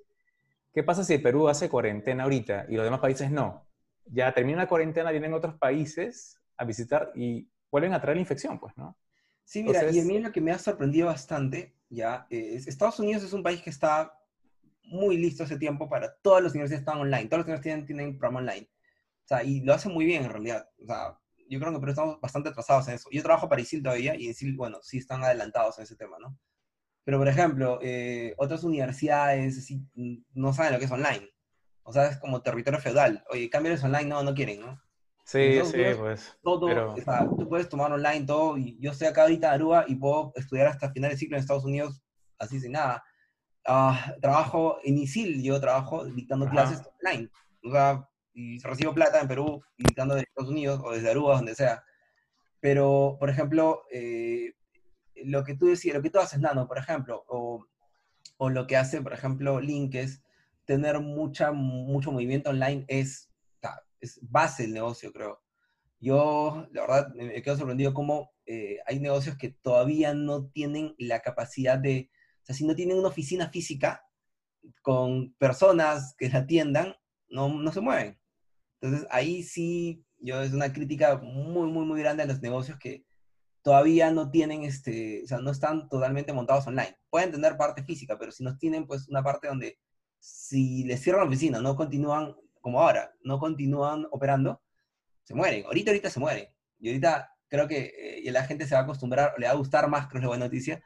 [0.74, 3.66] ¿qué pasa si Perú hace cuarentena ahorita y los demás países no?
[4.04, 8.58] Ya termina la cuarentena, vienen otros países a visitar y vuelven a traer la infección,
[8.60, 8.96] pues, ¿no?
[9.44, 12.98] Sí, mira, y a Entonces- mí lo que me ha sorprendido bastante, ya, es Estados
[13.00, 14.12] Unidos es un país que está
[14.84, 18.18] muy listo hace tiempo para todas las universidades están online, todas las universidades tienen, tienen
[18.18, 18.68] programa online.
[19.24, 20.68] O sea, y lo hacen muy bien en realidad.
[20.82, 23.08] O sea, yo creo que pero estamos bastante atrasados en eso.
[23.12, 26.38] Yo trabajo para ISIL todavía y ISIL, bueno, sí están adelantados en ese tema, ¿no?
[27.04, 31.28] Pero, por ejemplo, eh, otras universidades mm, no saben lo que es online.
[31.82, 33.24] O sea, es como territorio feudal.
[33.30, 34.80] Oye, cámbiales online, no, no quieren, ¿no?
[35.32, 36.38] Sí, Estados sí, pues.
[36.42, 39.54] todo, pero- o sea, tú puedes tomar online todo, y yo estoy acá ahorita en
[39.54, 42.02] Aruba y puedo estudiar hasta final de ciclo en Estados Unidos,
[42.38, 43.02] así sin nada.
[43.66, 46.52] Ah, trabajo en ISIL, yo trabajo dictando Ajá.
[46.54, 47.30] clases online,
[47.64, 51.36] o sea, y recibo plata en Perú y dictando desde Estados Unidos o desde Aruba,
[51.36, 51.82] donde sea.
[52.60, 54.54] Pero, por ejemplo, eh,
[55.24, 57.66] lo que tú decías, lo que tú haces, Nano, por ejemplo, o,
[58.36, 60.22] o lo que hace, por ejemplo, Link es
[60.64, 63.30] tener mucha, mucho movimiento online, es,
[64.02, 65.40] es base del negocio, creo.
[66.00, 70.94] Yo, la verdad, me me quedo sorprendido cómo eh, hay negocios que todavía no tienen
[70.98, 72.10] la capacidad de,
[72.42, 74.04] o sea, si no tienen una oficina física
[74.82, 76.94] con personas que la atiendan,
[77.28, 78.18] no, no se mueven.
[78.80, 83.04] Entonces, ahí sí, yo es una crítica muy, muy, muy grande a los negocios que
[83.62, 86.96] todavía no tienen, este, o sea, no están totalmente montados online.
[87.10, 89.78] Pueden tener parte física, pero si no tienen, pues, una parte donde
[90.18, 94.62] si les cierran la oficina, no continúan, como ahora, no continúan operando,
[95.24, 95.66] se mueren.
[95.66, 96.48] Ahorita, ahorita se mueren.
[96.78, 99.88] Y ahorita creo que eh, la gente se va a acostumbrar, le va a gustar
[99.88, 100.82] más, creo que es la buena noticia,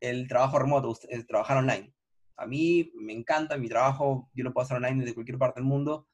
[0.00, 1.94] el trabajo remoto, el trabajar online.
[2.36, 5.68] A mí me encanta mi trabajo, yo lo puedo hacer online desde cualquier parte del
[5.68, 6.08] mundo,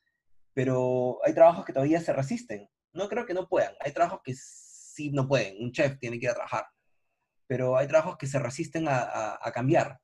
[0.52, 2.68] pero hay trabajos que todavía se resisten.
[2.92, 6.26] No creo que no puedan, hay trabajos que sí no pueden, un chef tiene que
[6.26, 6.66] ir a trabajar,
[7.46, 10.00] pero hay trabajos que se resisten a, a cambiar.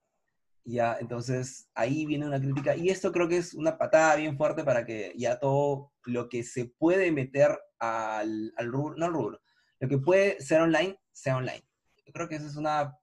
[0.65, 2.77] Ya, entonces ahí viene una crítica.
[2.77, 6.43] Y esto creo que es una patada bien fuerte para que ya todo lo que
[6.45, 9.41] se puede meter al, al rubro, no al rubro,
[9.81, 11.65] lo que puede ser online, sea online.
[12.05, 12.97] Yo creo que eso es una,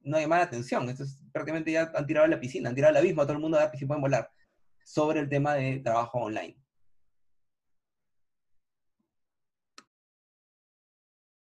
[0.00, 0.88] no hay mala atención.
[0.88, 3.36] Esto es prácticamente ya han tirado a la piscina, han tirado al abismo a todo
[3.36, 4.30] el mundo a ver si pueden volar
[4.84, 6.56] sobre el tema de trabajo online.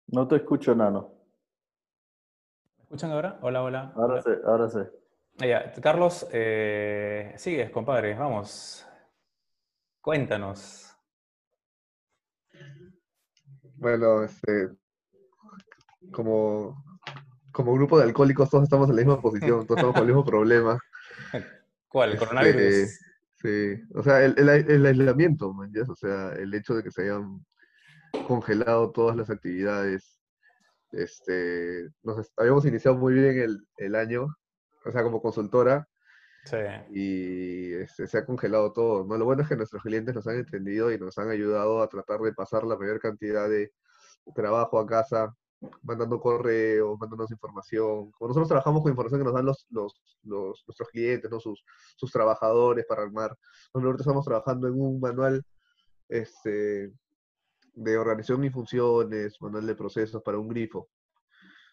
[0.06, 1.12] No te escucho, Nano.
[2.76, 3.38] ¿Me escuchan ahora?
[3.42, 3.92] Hola, hola.
[3.96, 4.78] Ahora sí, ahora sí.
[5.38, 8.86] Ya, Carlos, eh, sigues, compadre, vamos.
[10.00, 10.96] Cuéntanos.
[13.76, 14.70] Bueno, este,
[16.12, 16.84] como,
[17.52, 20.24] como grupo de alcohólicos todos estamos en la misma posición, todos estamos con el mismo
[20.24, 20.78] problema.
[21.88, 22.10] ¿Cuál?
[22.10, 23.00] ¿El Este, coronavirus?
[23.36, 27.02] Sí, o sea, el, el, el aislamiento, man, o sea, el hecho de que se
[27.02, 27.44] hayan
[28.26, 30.20] congelado todas las actividades.
[30.92, 34.28] Este, nos habíamos iniciado muy bien el, el año,
[34.84, 35.88] o sea, como consultora,
[36.44, 36.58] Sí.
[36.90, 39.16] y este, se ha congelado todo, ¿no?
[39.16, 42.20] Lo bueno es que nuestros clientes nos han entendido y nos han ayudado a tratar
[42.20, 43.72] de pasar la mayor cantidad de
[44.34, 45.34] trabajo a casa,
[45.82, 48.10] mandando correos, mandándonos información.
[48.12, 51.40] Como nosotros trabajamos con información que nos dan los, los, los- nuestros clientes, ¿no?
[51.40, 51.64] Sus,
[51.96, 53.34] sus trabajadores para armar.
[53.72, 55.42] Nosotros estamos trabajando en un manual
[56.10, 56.92] este,
[57.72, 60.90] de organización y funciones, manual de procesos para un grifo.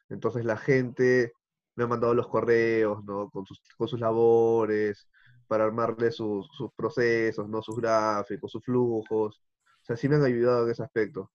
[0.07, 1.33] Entonces la gente
[1.75, 3.29] me ha mandado los correos, ¿no?
[3.29, 5.09] Con sus, con sus labores,
[5.47, 7.61] para armarle sus, sus procesos, ¿no?
[7.61, 9.41] Sus gráficos, sus flujos.
[9.81, 11.31] O sea, sí me han ayudado en ese aspecto,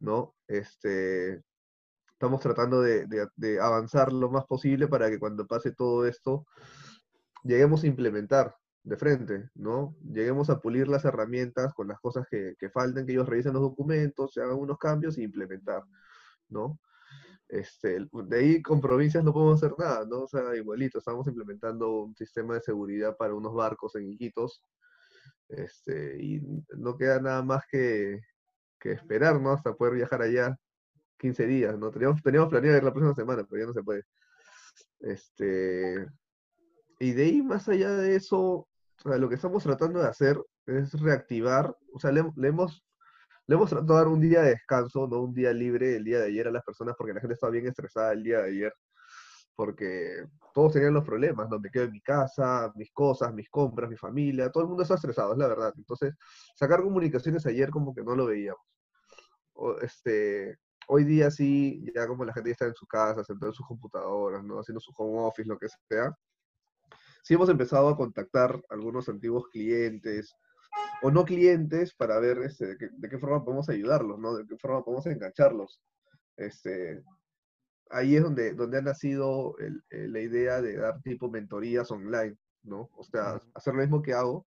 [0.00, 0.34] ¿no?
[0.48, 1.42] Este,
[2.12, 6.46] estamos tratando de, de- avanzar lo más posible para que cuando pase todo esto,
[7.44, 9.96] lleguemos a implementar de frente, ¿no?
[10.02, 13.62] Lleguemos a pulir las herramientas con las cosas que, que falten, que ellos revisen los
[13.62, 15.82] documentos, se hagan unos cambios y implementar,
[16.48, 16.80] ¿no?
[17.48, 20.24] Este, de ahí con provincias no podemos hacer nada, ¿no?
[20.24, 24.62] O sea, igualito, estamos implementando un sistema de seguridad para unos barcos en Iquitos,
[25.48, 26.42] este, y
[26.76, 28.20] no queda nada más que,
[28.78, 29.52] que esperar, ¿no?
[29.52, 30.56] Hasta poder viajar allá
[31.18, 31.90] 15 días, ¿no?
[31.90, 34.04] Teníamos, teníamos planeado ir la próxima semana, pero ya no se puede.
[35.00, 36.06] Este,
[36.98, 38.68] y de ahí, más allá de eso,
[39.04, 42.84] lo que estamos tratando de hacer es reactivar, o sea, le hemos,
[43.48, 46.18] le hemos tratado de dar un día de descanso, no un día libre el día
[46.18, 48.74] de ayer a las personas, porque la gente estaba bien estresada el día de ayer,
[49.56, 51.58] porque todos tenían los problemas, ¿no?
[51.58, 54.96] Me quedo en mi casa, mis cosas, mis compras, mi familia, todo el mundo está
[54.96, 55.72] estresado, es la verdad.
[55.78, 56.14] Entonces,
[56.56, 58.60] sacar comunicaciones ayer como que no lo veíamos.
[59.54, 60.58] O, este,
[60.88, 63.66] hoy día sí, ya como la gente ya está en su casa, sentada en sus
[63.66, 64.60] computadoras, ¿no?
[64.60, 66.14] Haciendo su home office, lo que sea.
[67.22, 70.34] Sí hemos empezado a contactar algunos antiguos clientes
[71.02, 74.36] o no clientes para ver este, de, qué, de qué forma podemos ayudarlos, ¿no?
[74.36, 75.80] De qué forma podemos engancharlos.
[76.36, 77.02] Este,
[77.90, 82.36] ahí es donde, donde ha nacido el, el, la idea de dar tipo mentorías online,
[82.62, 82.90] ¿no?
[82.96, 84.46] O sea, hacer lo mismo que hago,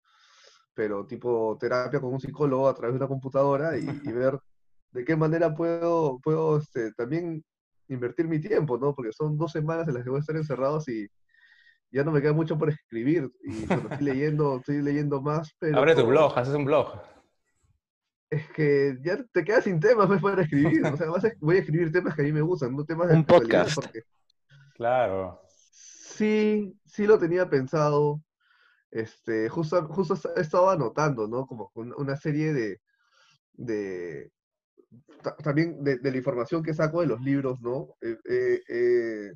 [0.74, 4.40] pero tipo terapia con un psicólogo a través de una computadora y, y ver
[4.92, 7.44] de qué manera puedo, puedo este, también
[7.88, 8.94] invertir mi tiempo, ¿no?
[8.96, 11.08] Porque son dos semanas en las que voy a estar encerrados y
[11.92, 13.32] ya no me queda mucho por escribir.
[13.44, 15.78] Y bueno, estoy leyendo, estoy leyendo más, pero...
[15.78, 17.02] Abre tu blog, haces un blog.
[18.30, 20.86] Es que ya te quedas sin temas pues, para escribir.
[20.86, 23.10] O sea, vas a, voy a escribir temas que a mí me gustan, no temas
[23.10, 23.76] de Un podcast.
[23.76, 24.04] Porque
[24.76, 25.42] Claro.
[25.48, 28.22] sí, sí lo tenía pensado.
[28.90, 31.46] Este, justo, justo he estado anotando, ¿no?
[31.46, 32.82] Como una serie de,
[33.54, 34.32] de
[35.44, 37.96] también de, de, la información que saco de los libros, ¿no?
[38.02, 39.34] Eh, eh, eh,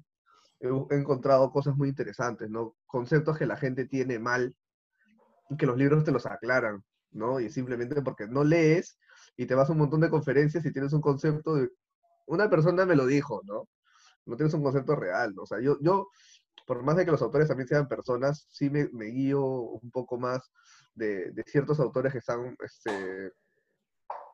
[0.90, 2.76] he encontrado cosas muy interesantes, ¿no?
[2.86, 4.56] Conceptos que la gente tiene mal
[5.50, 7.40] y que los libros te los aclaran, ¿no?
[7.40, 9.00] Y simplemente porque no lees
[9.38, 11.70] y te vas a un montón de conferencias y tienes un concepto de...
[12.28, 13.70] Una persona me lo dijo, ¿no?
[14.26, 15.44] No tienes un concepto real, ¿no?
[15.44, 16.08] O sea, yo, yo
[16.66, 20.18] por más de que los autores también sean personas, sí me, me guío un poco
[20.18, 20.52] más
[20.96, 23.32] de, de, ciertos autores que están este,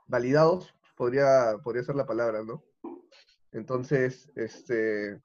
[0.08, 2.63] validados, podría, podría ser la palabra, ¿no?
[3.52, 5.20] Entonces, este,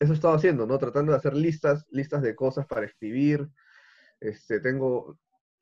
[0.00, 0.78] eso he estado haciendo, ¿no?
[0.78, 3.48] Tratando de hacer listas, listas de cosas para escribir.
[4.20, 5.18] Este, tengo,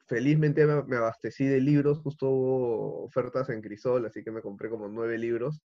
[0.06, 4.68] felizmente me, me abastecí de libros, justo hubo ofertas en Crisol, así que me compré
[4.70, 5.62] como nueve libros.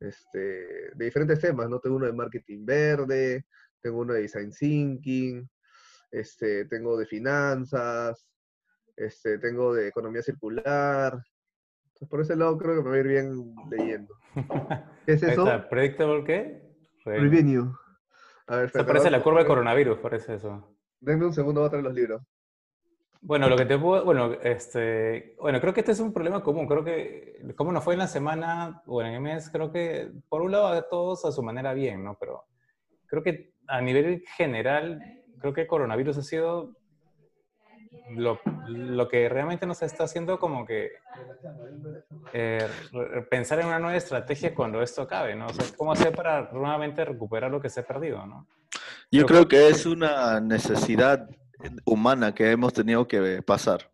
[0.00, 0.38] Este,
[0.94, 1.80] de diferentes temas, ¿no?
[1.80, 3.46] Tengo uno de marketing verde,
[3.80, 5.48] tengo uno de design thinking,
[6.10, 8.26] este, tengo de finanzas,
[8.96, 11.22] este, tengo de economía circular.
[11.86, 14.14] Entonces, por ese lado creo que me va a ir bien leyendo.
[15.06, 15.46] ¿Qué es eso?
[15.70, 16.73] ¿Predictable qué?
[17.04, 17.72] Revenue.
[18.46, 20.76] A ver, Se parece a la curva de coronavirus, parece eso.
[21.00, 22.22] Denme un segundo, voy a traer los libros.
[23.20, 26.66] Bueno, lo que te puedo, bueno, este, bueno, creo que este es un problema común.
[26.66, 30.42] Creo que, como nos fue en la semana o en el mes, creo que por
[30.42, 32.18] un lado a todos a su manera bien, ¿no?
[32.20, 32.44] Pero
[33.06, 35.00] creo que a nivel general,
[35.38, 36.76] creo que el coronavirus ha sido
[38.10, 40.92] lo, lo que realmente nos está haciendo como que
[42.32, 42.68] eh,
[43.30, 45.46] pensar en una nueva estrategia cuando esto acabe, ¿no?
[45.46, 48.46] O sea, cómo hacer para nuevamente recuperar lo que se ha perdido, ¿no?
[49.10, 51.28] Yo Pero creo que es una necesidad
[51.84, 53.90] humana que hemos tenido que pasar.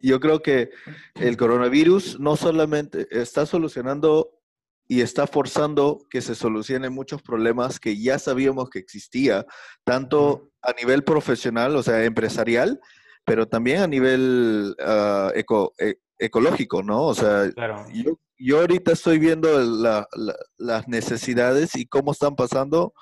[0.00, 0.70] Yo creo que
[1.16, 4.38] el coronavirus no solamente está solucionando
[4.86, 9.44] y está forzando que se solucionen muchos problemas que ya sabíamos que existía,
[9.84, 12.80] tanto a nivel profesional, o sea, empresarial,
[13.28, 17.04] pero también a nivel ah, eco- e- ecológico, ¿no?
[17.06, 17.84] O sea, Claro.
[17.92, 22.92] yo, yo ahorita estoy viendo la- la- las necesidades y cómo están pasando.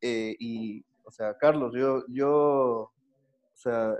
[0.00, 2.92] eh, y, o sea, Carlos, yo, yo, o
[3.56, 3.92] sea,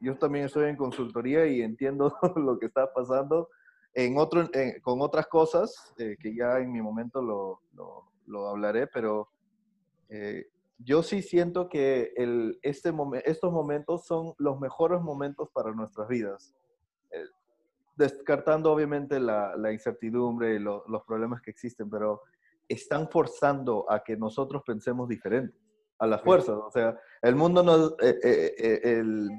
[0.00, 3.48] yo también estoy en consultoría y entiendo lo que está pasando
[3.94, 8.48] en otro, en- con otras cosas eh, que ya en mi momento lo, lo- lo
[8.48, 9.30] hablaré, pero
[10.10, 10.44] eh,
[10.78, 16.08] yo sí siento que el, este momen- estos momentos son los mejores momentos para nuestras
[16.08, 16.54] vidas.
[17.10, 17.24] Eh,
[17.96, 22.20] descartando obviamente la, la incertidumbre y lo- los problemas que existen, pero
[22.68, 25.56] están forzando a que nosotros pensemos diferente,
[25.98, 26.56] a la fuerza.
[26.58, 29.30] O sea, el mundo nos, eh, eh, eh, el-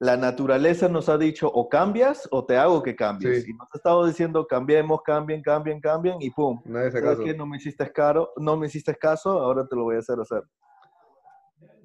[0.00, 3.44] la naturaleza nos ha dicho o cambias o te hago que cambies.
[3.44, 3.50] Sí.
[3.50, 6.60] Y nos ha estado diciendo cambiemos, cambien, cambien, cambien y pum.
[6.64, 7.24] Nadie se ¿Sabes caso.
[7.24, 7.34] qué?
[7.34, 10.42] No me hiciste caro, no me hiciste caso, ahora te lo voy a hacer hacer.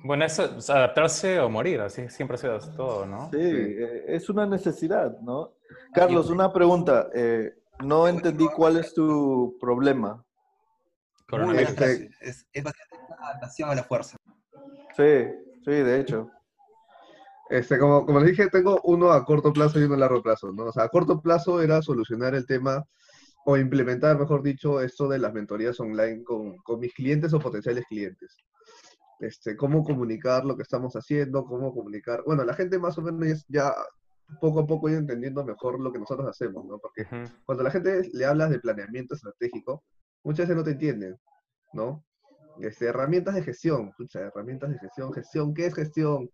[0.05, 3.29] Bueno, eso es adaptarse o morir, así siempre ha sido todo, ¿no?
[3.31, 5.53] Sí, eh, es una necesidad, ¿no?
[5.93, 7.09] Carlos, una pregunta.
[7.13, 10.15] eh, no entendí cuál es tu problema.
[10.15, 10.23] Muy
[11.27, 11.69] Coronavirus.
[11.71, 12.09] Este-.
[12.21, 12.71] Es, es una
[13.29, 14.17] adaptación a la fuerza.
[14.95, 15.25] Sí,
[15.65, 16.29] sí, de hecho.
[17.53, 20.51] Este, como, como les dije, tengo uno a corto plazo y uno a largo plazo,
[20.51, 20.63] ¿no?
[20.65, 22.83] O sea, a corto plazo era solucionar el tema
[23.45, 27.85] o implementar, mejor dicho, esto de las mentorías online con, con mis clientes o potenciales
[27.87, 28.37] clientes.
[29.19, 32.23] Este, cómo comunicar lo que estamos haciendo, cómo comunicar.
[32.25, 33.71] Bueno, la gente más o menos ya
[34.41, 36.79] poco a poco ir entendiendo mejor lo que nosotros hacemos, ¿no?
[36.79, 37.05] Porque
[37.45, 39.83] cuando la gente le hablas de planeamiento estratégico,
[40.23, 41.19] muchas veces no te entienden,
[41.71, 42.03] ¿no?
[42.61, 46.31] Este, herramientas de gestión, pucha, herramientas de gestión, gestión, ¿qué es gestión?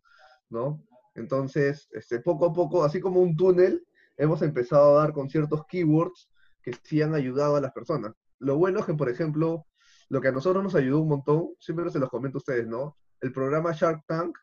[0.49, 0.81] ¿No?
[1.19, 3.85] Entonces, este, poco a poco, así como un túnel,
[4.17, 6.29] hemos empezado a dar con ciertos keywords
[6.61, 8.13] que sí han ayudado a las personas.
[8.39, 9.65] Lo bueno es que, por ejemplo,
[10.09, 12.97] lo que a nosotros nos ayudó un montón, siempre se los comento a ustedes, ¿no?
[13.21, 14.37] El programa Shark Tank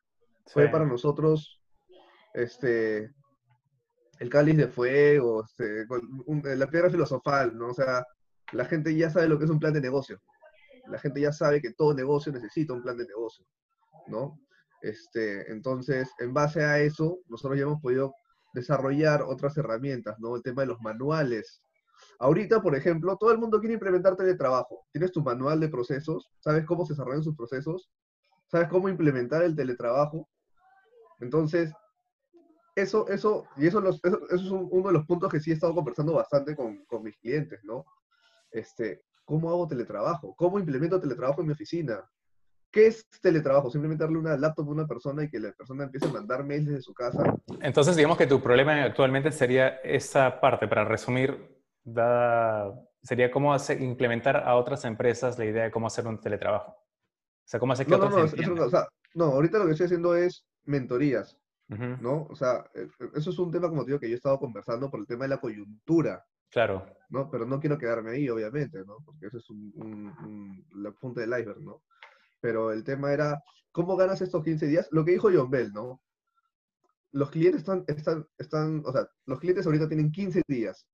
[0.47, 0.73] fue Sí.
[0.73, 1.61] para nosotros
[2.35, 3.11] este,
[4.19, 7.69] el cáliz de fuego, este, con un- la piedra filosofal, ¿no?
[7.69, 8.05] O sea,
[8.53, 10.21] la gente ya sabe lo que es un plan de negocio.
[10.89, 13.47] La gente ya sabe que todo negocio necesita un plan de negocio,
[14.09, 14.39] ¿no?
[14.83, 18.15] Este, entonces, en base a eso, nosotros ya hemos podido
[18.55, 20.37] desarrollar otras herramientas, ¿no?
[20.37, 21.62] El tema de los manuales.
[22.19, 24.87] Ahorita, por ejemplo, todo el mundo quiere implementar teletrabajo.
[24.93, 27.91] Tienes tu manual de procesos, sabes cómo se desarrollan sus procesos,
[28.49, 30.29] sabes cómo implementar el teletrabajo.
[31.21, 31.73] Entonces,
[32.75, 35.75] eso, eso, y eso, los- es un- uno de los puntos que sí he estado
[35.75, 37.85] conversando bastante con, con mis clientes, ¿no?
[38.53, 40.35] Este, ¿cómo hago teletrabajo?
[40.37, 42.01] ¿Cómo implemento teletrabajo en mi oficina?
[42.77, 43.71] ¿Qué es teletrabajo?
[43.71, 46.67] Simplemente darle una laptop a una persona y que la persona empiece a mandar mails
[46.67, 47.35] desde su casa.
[47.62, 53.81] Entonces, digamos que tu problema actualmente sería esa parte, para resumir, dada- sería cómo hacer,
[53.81, 56.73] implementar a otras empresas la idea de cómo hacer un teletrabajo.
[56.73, 59.71] O sea, cómo hacer que No, no, otros no, o sea, no, ahorita lo que
[59.71, 62.27] estoy haciendo es mentorías, ¿no?
[62.29, 64.91] O sea, eh, eso es un tema, como te digo, que yo he estado conversando
[64.91, 66.23] por el tema de la coyuntura.
[66.51, 66.87] Claro.
[67.09, 67.31] ¿no?
[67.31, 68.99] Pero no quiero quedarme ahí, obviamente, ¿no?
[69.05, 71.83] Porque eso es un, un- un- la punta del iceberg, ¿no?
[72.40, 74.88] Pero el tema era, ¿cómo ganas estos 15 días?
[74.90, 76.01] Lo que dijo John Bell, ¿no?
[77.12, 80.87] Los clientes están, están, están, o sea, los clientes ahorita tienen 15 días,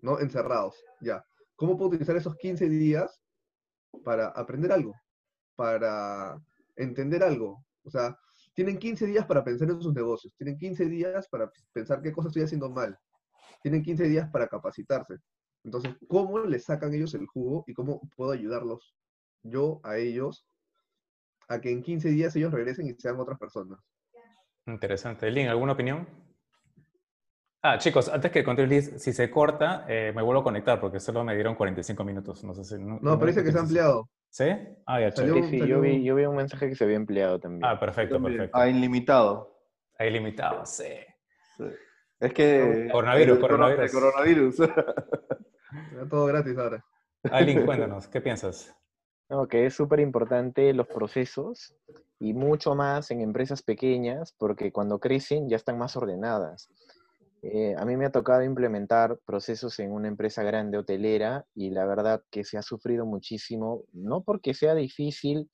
[0.00, 0.18] ¿no?
[0.20, 1.24] Encerrados, ya.
[1.56, 3.20] ¿Cómo puedo utilizar esos 15 días
[4.04, 4.94] para aprender algo?
[5.54, 6.40] Para
[6.76, 7.64] entender algo.
[7.84, 8.16] O sea,
[8.54, 12.30] tienen 15 días para pensar en sus negocios, tienen 15 días para pensar qué cosas
[12.30, 12.98] estoy haciendo mal,
[13.62, 15.18] tienen 15 días para capacitarse.
[15.64, 18.94] Entonces, ¿cómo les sacan ellos el jugo y cómo puedo ayudarlos
[19.42, 20.46] yo a ellos
[21.52, 23.78] a que en 15 días ellos regresen y sean otras personas?
[24.66, 25.30] Interesante.
[25.30, 26.06] Lin, ¿alguna opinión?
[27.64, 31.22] Ah, chicos, antes que continúes, si se corta, eh, me vuelvo a conectar porque solo
[31.22, 32.42] me dieron 45 minutos.
[32.42, 32.82] No sé si.
[32.82, 34.08] No, parece que se ha ampliado.
[34.30, 34.46] ¿Sí?
[34.86, 35.34] Ah, ya, Salió-.
[35.34, 37.64] Sí, sí, salió- yo vi, yo vi un mensaje que se había empleado también.
[37.64, 38.56] Ah, perfecto, perfecto.
[38.58, 39.52] A ilimitado.
[39.98, 40.84] Ahí limitado, sí.
[41.56, 41.64] Sí.
[42.18, 42.88] Es que...
[42.90, 43.84] Coronavirus, coronavirus.
[43.84, 44.58] el coronavirus.
[45.92, 46.84] Era todo gratis ahora.
[47.30, 48.74] Ah, Lin, cuéntanos, ¿qué piensas?
[49.32, 51.74] No, que es súper importante los procesos
[52.20, 56.68] y mucho más en empresas pequeñas, porque cuando crecen ya están más ordenadas.
[57.40, 61.86] Eh, a mí me ha tocado implementar procesos en una empresa grande hotelera y la
[61.86, 65.50] verdad que se ha sufrido muchísimo, no porque sea difícil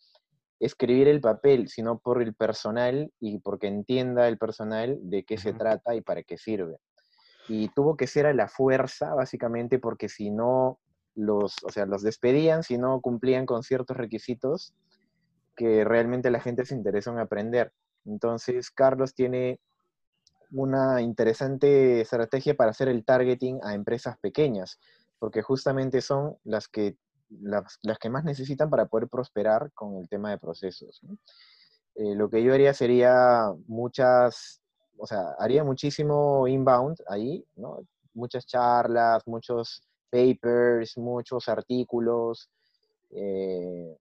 [0.59, 5.53] escribir el papel, sino por el personal y porque entienda el personal de qué se
[5.53, 6.79] trata y para qué sirve.
[7.47, 10.81] Y tuvo que ser a la fuerza, básicamente, porque si no
[11.19, 14.73] los, o sea, los despedían, si no cumplían con ciertos requisitos
[15.57, 17.73] que realmente la gente se interesó en aprender.
[18.05, 19.59] Entonces, Carlos tiene
[20.53, 24.79] una interesante estrategia para hacer el targeting a empresas pequeñas,
[25.19, 26.97] porque justamente son las que,
[27.29, 31.01] las, que más necesitan para poder prosperar con el tema de procesos.
[31.97, 34.63] Eh, lo que yo haría sería muchas,
[34.97, 37.81] o sea, haría muchísimo inbound ahí, ¿no?
[38.15, 42.51] Muchas charlas, muchos papers, muchos artículos,
[43.11, 43.97] eh,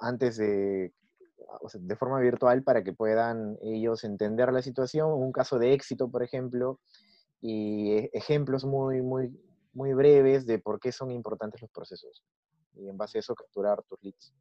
[0.00, 0.92] antes de,
[1.60, 5.72] o sea, de forma virtual para que puedan ellos entender la situación, un caso de
[5.72, 6.80] éxito, por ejemplo,
[7.40, 9.30] y e- ejemplos muy, muy,
[9.72, 12.24] muy breves de por qué son importantes los procesos.
[12.74, 14.34] Y en base a eso capturar tus leads.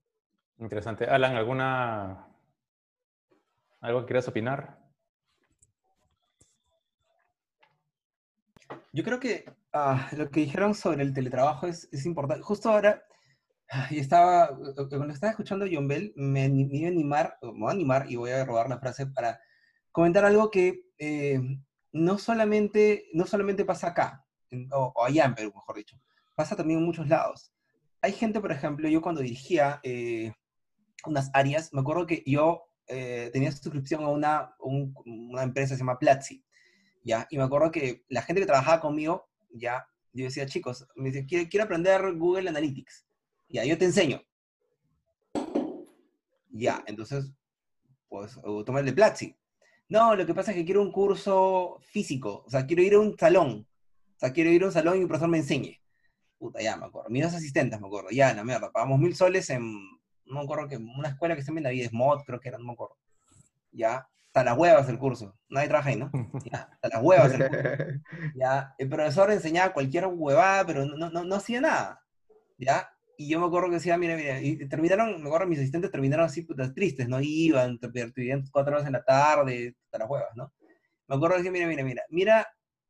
[0.58, 1.06] Interesante.
[1.06, 2.28] Alan, ¿alguna...
[3.82, 4.80] ¿Algo que quieras opinar?
[8.94, 12.44] Yo creo que ah, lo que dijeron sobre el teletrabajo es, es importante.
[12.44, 13.04] Justo ahora,
[13.70, 17.38] ah, y estaba, eh, cuando estaba escuchando a John Bell, me, me iba a animar,
[17.42, 19.40] me voy a animar y voy a robar la frase para
[19.92, 21.40] comentar algo que eh,
[21.92, 25.98] no, solamente, no solamente pasa acá, en- o, o allá en Perú, mejor dicho,
[26.36, 27.54] pasa también en muchos lados.
[28.02, 30.34] Hay gente, por ejemplo, yo cuando dirigía eh,
[31.06, 35.78] unas áreas, me acuerdo que yo eh, tenía suscripción a una, un- una empresa que
[35.78, 36.44] se llama Platzi.
[37.04, 37.28] ¿ya?
[37.30, 41.26] Y me acuerdo que la gente que trabajaba conmigo, ya, yo decía, chicos, me dice,
[41.26, 43.06] quiero, quiero aprender Google Analytics.
[43.50, 44.22] Ya, yo te enseño.
[46.50, 47.32] Ya, entonces,
[48.10, 49.36] pues, toma el de Platzi.
[49.88, 53.00] No, lo que pasa es que quiero un curso físico, o sea, quiero ir a
[53.00, 53.68] un salón.
[54.16, 55.82] O sea, quiero ir a un salón y un profesor me enseñe.
[56.38, 57.10] Puta, ya, me acuerdo.
[57.10, 58.10] Mis dos asistentes, me acuerdo.
[58.12, 59.62] Ya, la mierda, pagamos mil soles en,
[60.26, 62.66] no me acuerdo que, una escuela que se llama Benavides Mod, creo que era, no
[62.66, 62.98] me acuerdo.
[63.72, 65.36] Ya, hasta las huevas el curso.
[65.50, 66.10] Nadie trabaja ahí, ¿no?
[66.50, 67.64] Ya, hasta las huevas el curso.
[68.36, 72.02] Ya, el profesor enseñaba cualquier huevada, pero no, no, no hacía nada.
[72.58, 72.90] ¿Ya?
[73.18, 76.26] Y yo me acuerdo que decía, mira, mira, y terminaron, me acuerdo mis asistentes terminaron
[76.26, 77.20] así putas tristes, ¿no?
[77.20, 77.78] Iban,
[78.16, 80.54] vivían cuatro horas en la tarde, hasta las huevas, ¿no?
[81.08, 82.48] Me acuerdo que decía, mira, mira, mira, mira,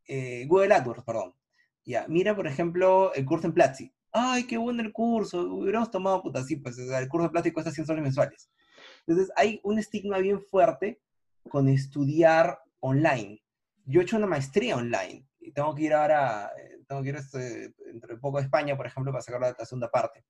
[0.08, 1.34] eh, Google AdWords, perdón.
[1.84, 3.92] Ya, mira, por ejemplo, el curso en Platzi.
[4.12, 7.32] Ay, qué bueno el curso, hubiéramos tomado, puta, sí, pues o sea, el curso de
[7.32, 8.52] Platzi cuesta 100 soles mensuales.
[9.08, 11.02] Entonces, hay un estigma bien fuerte
[11.50, 13.42] con estudiar online.
[13.86, 17.16] Yo he hecho una maestría online y tengo que ir ahora, eh, tengo que ir
[17.16, 20.24] este, dentro de poco a España, por ejemplo, para sacar la, segunda parte.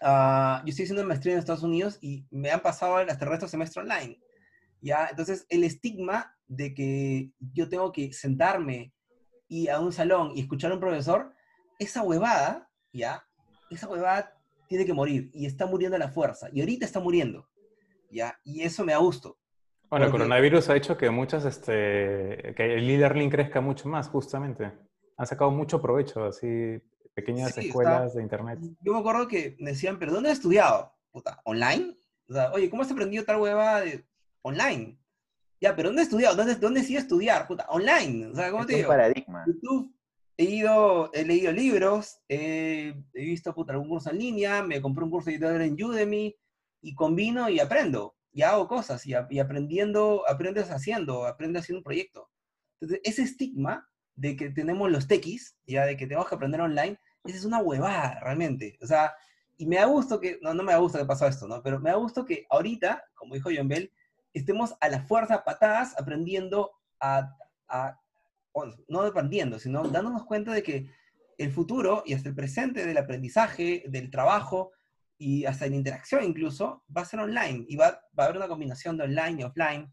[0.00, 3.30] Ah, yo estoy haciendo una maestría en Estados Unidos y me han pasado hasta el
[3.30, 4.20] resto del semestre online.
[4.80, 5.06] ¿ya?
[5.08, 8.92] Entonces, el estigma de que yo tengo que sentarme
[9.48, 11.34] y a un salón y escuchar a un profesor,
[11.78, 13.26] esa huevada, ¿ya?
[13.70, 14.34] Esa huevada
[14.66, 16.48] tiene que morir y está muriendo a la fuerza.
[16.52, 17.48] Y ahorita está muriendo,
[18.10, 18.38] ¿ya?
[18.44, 19.38] Y eso me da gusto.
[19.92, 24.72] Bueno, el coronavirus ha hecho que muchas, este, que el e-learning crezca mucho más, justamente.
[25.18, 26.80] Han sacado mucho provecho, así,
[27.12, 28.58] pequeñas Sí, está- escuelas de internet.
[28.80, 30.94] Yo me acuerdo que me decían, ¿pero dónde has estudiado?
[31.10, 31.94] Puta, ¿online?
[32.26, 34.02] O sea, oye, ¿cómo has aprendido tal huevada de
[34.40, 34.96] online?
[35.60, 36.36] Ya, pero ¿dónde has estudiado?
[36.36, 37.46] ¿Dónde, dónde sí estudiar?
[37.46, 38.28] Puta, online.
[38.28, 38.88] O sea, ¿cómo Es te un digo?
[38.88, 39.44] paradigma.
[39.46, 39.94] YouTube,
[40.38, 45.04] he ido, he leído libros, he, he visto puta, algún curso en línea, me compré
[45.04, 46.34] un curso de editor en Udemy
[46.80, 52.30] y combino y aprendo, y hago cosas, y, aprendiendo, aprendes haciendo, aprendes haciendo un proyecto.
[52.80, 56.98] Entonces, ese estigma de que tenemos los tequis, ya de que tenemos que aprender online,
[57.24, 58.78] esa es una huevada, realmente.
[58.82, 59.12] O sea,
[59.58, 61.62] y me da gusto que, no, no me da gusto que pasó esto, ¿no?
[61.62, 63.92] Pero me da gusto que ahorita, como dijo John Bell,
[64.32, 67.36] estemos a la fuerza, patadas, aprendiendo a,
[67.68, 67.98] a
[68.88, 70.90] no aprendiendo, sino dándonos cuenta de que
[71.38, 74.72] el futuro y hasta el presente del aprendizaje, del trabajo
[75.22, 78.48] y hasta la interacción incluso, va a ser online y va, va a haber una
[78.48, 79.92] combinación de online y offline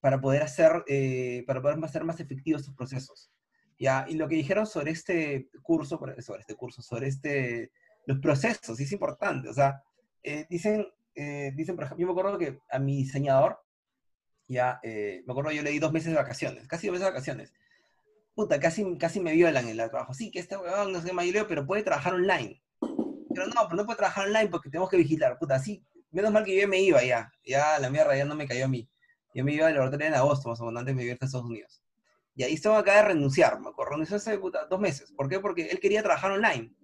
[0.00, 3.30] para poder hacer, eh, para poder hacer más efectivos estos procesos.
[3.78, 4.04] ¿ya?
[4.06, 7.72] Y lo que dijeron sobre este curso, sobre este curso, sobre este,
[8.04, 9.48] los procesos, es importante.
[9.48, 9.82] O sea,
[10.22, 13.58] eh, dicen, eh, dicen, por ejemplo, yo me acuerdo que a mi diseñador,
[14.46, 17.12] ya, eh, me acuerdo yo le di dos meses de vacaciones, casi dos meses de
[17.12, 17.54] vacaciones.
[18.34, 20.12] Puta, casi, casi me violan en el trabajo.
[20.12, 22.62] Sí, que este huevón no sé qué pero puede trabajar online.
[23.36, 25.38] Pero no, pero no puede trabajar online porque tenemos que vigilar.
[25.38, 27.30] Puta, sí, menos mal que yo me iba ya.
[27.44, 28.88] Ya la mierda ya no me cayó a mí.
[29.34, 31.22] Yo me iba al laboratorio en agosto, más o menos, antes de me iba a
[31.22, 31.82] Estados Unidos.
[32.34, 35.12] Y ahí estaba acá de renunciar, me acuerdo, renunció hace puta, dos meses.
[35.12, 35.38] ¿Por qué?
[35.38, 36.74] Porque él quería trabajar online.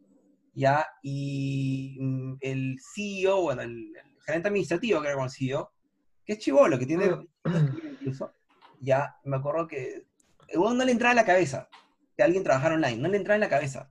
[0.52, 5.72] ya, y mm, el CEO, bueno, el, el gerente administrativo, que era como el CEO,
[6.26, 7.06] que es chivolo, que tiene
[7.92, 8.34] incluso,
[8.80, 10.06] ya, me acuerdo que
[10.48, 11.68] el no le entraba en la cabeza
[12.14, 13.90] que alguien trabajara online, no le entraba en la cabeza.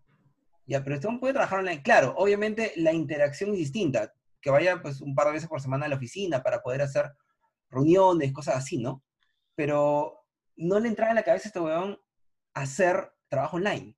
[0.72, 1.84] Ya, pero este hombre puede trabajar online.
[1.84, 5.86] Claro, obviamente la interacción es distinta, que vaya pues un par de veces por semana
[5.86, 7.12] a la oficina para poder hacer
[7.70, 9.04] reuniones, cosas así, ¿no?
[9.54, 12.00] Pero no le entraba en la cabeza a este huevón
[12.54, 13.98] hacer trabajo online.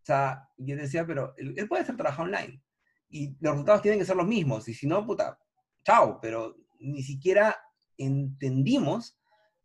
[0.00, 2.62] O sea, yo decía, pero él, puede hacer trabajo online.
[3.08, 4.68] Y los resultados tienen que ser los mismos.
[4.68, 5.40] Y si no, puta,
[5.84, 6.20] chao.
[6.22, 7.56] Pero ni siquiera
[7.98, 9.18] entendimos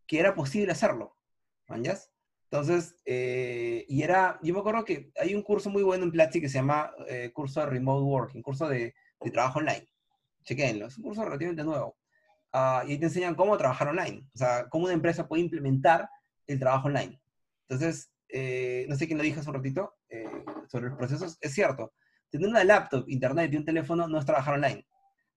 [0.08, 1.16] que era posible hacerlo.
[1.68, 2.10] ¿Manjas?
[2.50, 6.40] Entonces, eh, y era, yo me acuerdo que hay un curso muy bueno en Platzi
[6.40, 8.94] que se llama eh, curso de Remote Working, curso de,
[9.32, 9.86] trabajo online.
[10.44, 11.98] Chequenlo, es un curso relativamente nuevo.
[12.52, 16.08] Ah, y ahí te enseñan cómo trabajar online, o sea, cómo una empresa puede implementar
[16.46, 17.20] el trabajo online.
[17.68, 21.52] Entonces, eh, no sé quién lo dijo hace un ratito eh, sobre los procesos, es
[21.52, 21.92] cierto,
[22.30, 24.86] tener una laptop, internet y un teléfono no es trabajar online.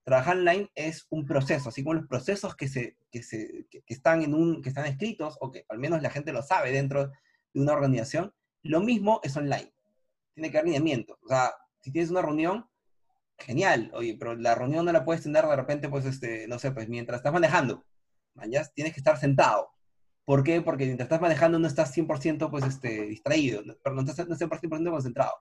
[0.04, 4.24] Trabajar online es un proceso, así como los procesos que, se, que, se, que, están
[4.24, 7.12] en un, que están escritos, o que al menos la gente lo sabe dentro
[7.54, 8.34] de una organización,
[8.64, 9.72] lo mismo es online.
[10.34, 11.20] Tiene que haber lineamiento.
[11.24, 12.66] O sea, si tienes una reunión,
[13.38, 16.72] genial, oye, pero la reunión no la puedes tener de repente, pues, este, no sé,
[16.72, 17.86] pues mientras estás manejando,
[18.48, 19.70] ya tienes que estar sentado.
[20.26, 20.62] ¿Por qué?
[20.62, 24.50] Porque mientras estás manejando no estás 100% pues, este, distraído, perdón, no estás, no estás
[24.50, 25.34] 100% concentrado.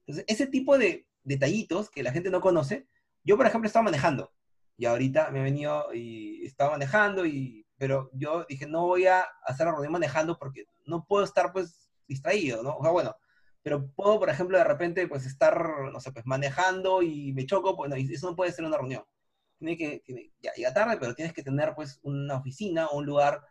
[0.00, 2.86] Entonces, ese tipo de detallitos que la gente no conoce,
[3.24, 4.32] yo, por ejemplo, estaba manejando,
[4.76, 9.22] y ahorita me he venido y estaba manejando, y, pero yo dije, no voy a
[9.44, 12.76] hacer la reunión manejando porque no puedo estar, pues, distraído, ¿no?
[12.76, 13.14] O sea, bueno,
[13.62, 17.76] pero puedo, por ejemplo, de repente, pues, estar, no sé, pues, manejando y me choco,
[17.76, 19.04] pues, no, eso no puede ser una reunión.
[19.58, 23.42] Tiene que, tiene, ya tarde, pero tienes que tener, pues, una oficina o un lugar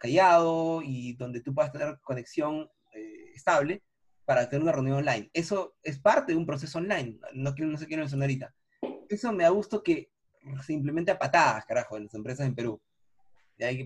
[0.00, 3.82] callado y donde tú puedas tener conexión eh, estable
[4.24, 5.30] para tener una reunión online.
[5.34, 8.54] Eso es parte de un proceso online, no, quiero, no sé qué mencionar ahorita.
[9.10, 10.12] Eso me da gusto que
[10.64, 12.80] se implemente a patadas, carajo, en las empresas en Perú.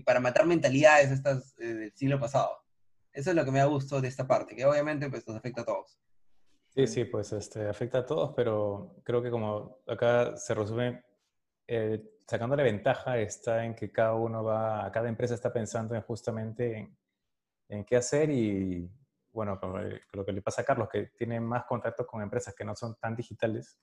[0.05, 2.63] Para matar mentalidades estas eh, del siglo pasado.
[3.11, 5.61] Eso es lo que me da gusto de esta parte, que obviamente pues, nos afecta
[5.61, 5.99] a todos.
[6.69, 11.03] Sí, sí, pues este, afecta a todos, pero creo que como acá se resume,
[11.67, 16.77] eh, sacándole ventaja está en que cada uno va, cada empresa está pensando en justamente
[16.77, 16.97] en,
[17.69, 18.89] en qué hacer y,
[19.31, 19.79] bueno, como
[20.13, 22.95] lo que le pasa a Carlos, que tiene más contacto con empresas que no son
[22.95, 23.79] tan digitales,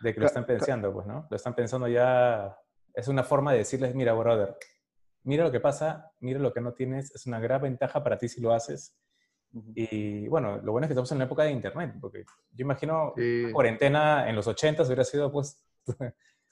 [0.00, 1.26] De que lo están pensando, pues, ¿no?
[1.30, 2.56] Lo están pensando ya,
[2.94, 4.56] es una forma de decirles, mira, brother,
[5.24, 8.28] mira lo que pasa, mira lo que no tienes, es una gran ventaja para ti
[8.28, 8.96] si lo haces.
[9.74, 13.12] Y bueno, lo bueno es que estamos en la época de Internet, porque yo imagino
[13.16, 13.50] Sí.
[13.52, 15.62] cuarentena en los 80 hubiera sido pues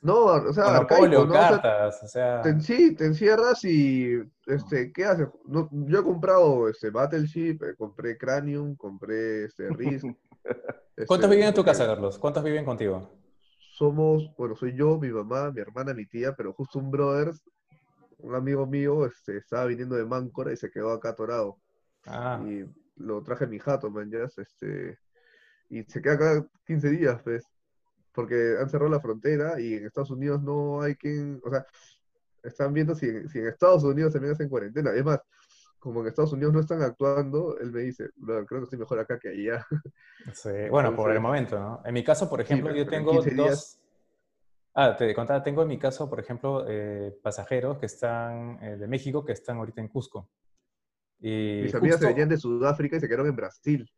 [0.00, 1.32] No, o sea, arcaico, ¿no?
[1.32, 2.40] Cartas, o sea...
[2.42, 5.28] te- sí, te encierras y, este, ¿qué haces?
[5.46, 10.04] No, yo he comprado, este, Battleship, eh, compré Cranium, compré, este, Risk.
[11.06, 12.18] ¿Cuántos este, viven en tu casa, Carlos?
[12.18, 13.10] ¿Cuántos viven contigo?
[13.76, 17.32] Somos, bueno, soy yo, mi mamá, mi hermana, mi tía, pero justo un brother,
[18.18, 21.58] un amigo mío, este, estaba viniendo de Máncora y se quedó acá atorado.
[22.06, 22.64] Ah, Y
[22.96, 24.98] lo traje en mi jato, man, ya, este,
[25.68, 27.44] y se queda acá 15 días, pues,
[28.12, 31.66] porque han cerrado la frontera y en Estados Unidos no hay quien, o sea,
[32.44, 34.92] están viendo si, si en Estados Unidos también hacen cuarentena.
[34.92, 35.20] Es más,
[35.84, 38.98] como en Estados Unidos no están actuando, él me dice, "Brother, creo que estoy mejor
[38.98, 39.66] acá que allá.
[40.32, 40.48] sí.
[40.70, 41.82] Bueno, por el Entonces- momento, ¿no?
[41.84, 43.80] En mi caso, por ejemplo, pero- yo tengo 15 días- dos...
[44.76, 48.88] Ah, te contaba, tengo en mi caso, por ejemplo, eh, pasajeros que están eh, de
[48.88, 50.28] México que están ahorita en Cusco.
[51.20, 53.88] Y Mis amigas se venían de Sudáfrica y se quedaron en Brasil.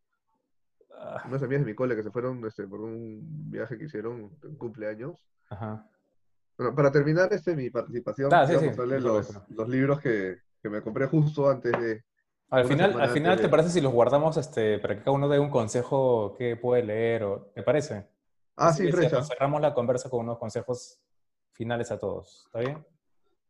[0.98, 3.20] Ah, Unas amigas de mi cole que se fueron este, por un
[3.50, 5.18] viaje que hicieron en cumpleaños.
[5.48, 5.88] Ajá.
[6.58, 10.82] Bueno, para terminar este, mi participación, Ah, sí, sí, los, los libros que, que me
[10.82, 12.02] compré justo antes de...
[12.50, 15.38] Al final, al final ¿te parece si los guardamos este, para que cada uno dé
[15.40, 17.24] un consejo que puede leer?
[17.24, 18.06] O, ¿Te parece?
[18.56, 19.10] Ah, Así sí, Frecha.
[19.16, 21.00] cerra- cerramos la conversa con unos consejos
[21.52, 22.44] finales a todos.
[22.46, 22.86] ¿Está bien?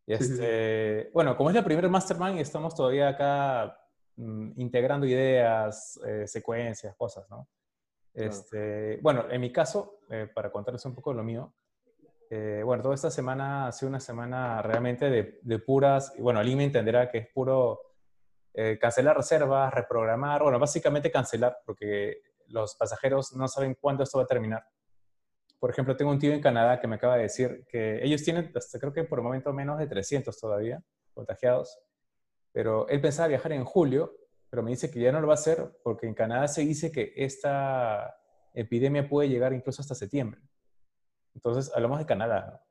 [0.06, 0.42] Y Sí, sí, sí.
[0.42, 3.78] este, Bueno, como es la primera Mastermind y estamos todavía acá
[4.16, 7.48] mm, integrando ideas, eh, secuencias, cosas, ¿no?
[8.14, 8.30] Claro.
[8.30, 11.52] Este, Bueno, en mi caso, eh, para contarles un poco de lo mío,
[12.30, 16.56] eh, bueno, toda esta semana ha sido una semana realmente de, de puras, bueno, Ali
[16.56, 17.80] me entenderá que es puro
[18.58, 24.24] eh, cancelar reservas, reprogramar, bueno, básicamente cancelar, porque los pasajeros no saben cuándo esto va
[24.24, 24.64] a terminar.
[25.58, 28.50] Por ejemplo, tengo un tío en Canadá que me acaba de decir que ellos tienen,
[28.54, 31.78] hasta creo que por el momento menos de 300 todavía contagiados,
[32.50, 34.16] pero él pensaba viajar en julio,
[34.48, 36.90] pero me dice que ya no lo va a hacer porque en Canadá se dice
[36.90, 38.16] que esta
[38.54, 40.40] epidemia puede llegar incluso hasta septiembre.
[41.36, 42.64] Entonces, hablamos de Canadá.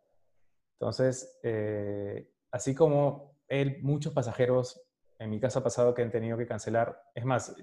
[0.79, 4.81] Entonces, eh, así como él, muchos pasajeros,
[5.19, 7.55] en mi caso ha pasado que han tenido que cancelar, es más,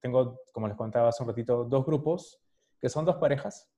[0.00, 2.40] tengo, como les contaba hace un ratito, dos grupos
[2.80, 3.70] que son dos parejas,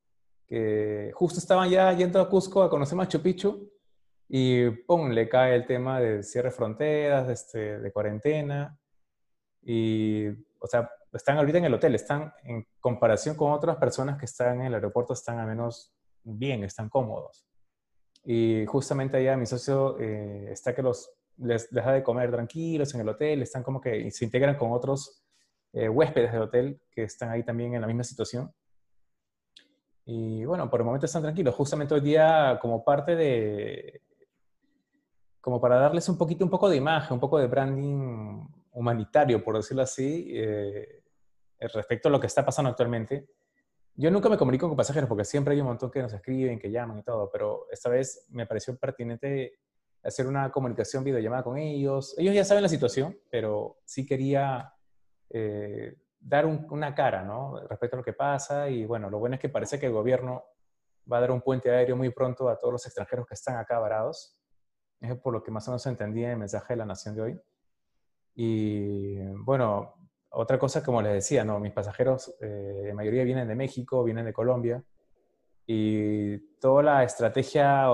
[0.47, 3.71] que justo estaban ya yendo a Cusco a conocer Machu Picchu
[4.27, 5.11] y ¡pum!
[5.11, 8.79] le cae el tema de cierre fronteras, de, este, de cuarentena.
[9.63, 10.29] Y,
[10.59, 14.61] o sea, están ahorita en el hotel, están en comparación con otras personas que están
[14.61, 17.47] en el aeropuerto, están al menos bien, están cómodos.
[18.25, 21.11] Y justamente allá mi socio eh, está que los
[21.41, 25.25] les deja de comer tranquilos en el hotel, están como que se integran con otros
[25.73, 28.53] eh, huéspedes del hotel que están ahí también en la misma situación.
[30.05, 31.55] Y bueno, por el momento están tranquilos.
[31.55, 34.03] Justamente hoy día, como parte de,
[35.41, 39.57] como para darles un poquito, un poco de imagen, un poco de branding humanitario, por
[39.57, 41.03] decirlo así, eh,
[41.59, 43.29] respecto a lo que está pasando actualmente.
[43.97, 46.71] Yo nunca me comunico con pasajeros porque siempre hay un montón que nos escriben, que
[46.71, 49.59] llaman y todo, pero esta vez me pareció pertinente
[50.03, 52.15] hacer una comunicación videollamada con ellos.
[52.19, 54.73] Ellos ya saben la situación, pero sí quería
[55.29, 57.61] eh, dar una cara, ¿no?
[57.69, 58.69] Respecto a lo que pasa.
[58.69, 60.45] Y bueno, lo bueno es que parece que el gobierno
[61.11, 63.79] va a dar un puente aéreo muy pronto a todos los extranjeros que están acá
[63.79, 64.37] varados.
[65.01, 67.23] Es por lo que más o menos entendí en el mensaje de la Nación de
[67.23, 67.41] hoy.
[68.35, 69.95] Y bueno,
[70.31, 71.59] otra cosa, como les decía, ¿no?
[71.59, 74.83] mis pasajeros, eh, la mayoría vienen de México, vienen de Colombia.
[75.67, 77.89] Y toda la estrategia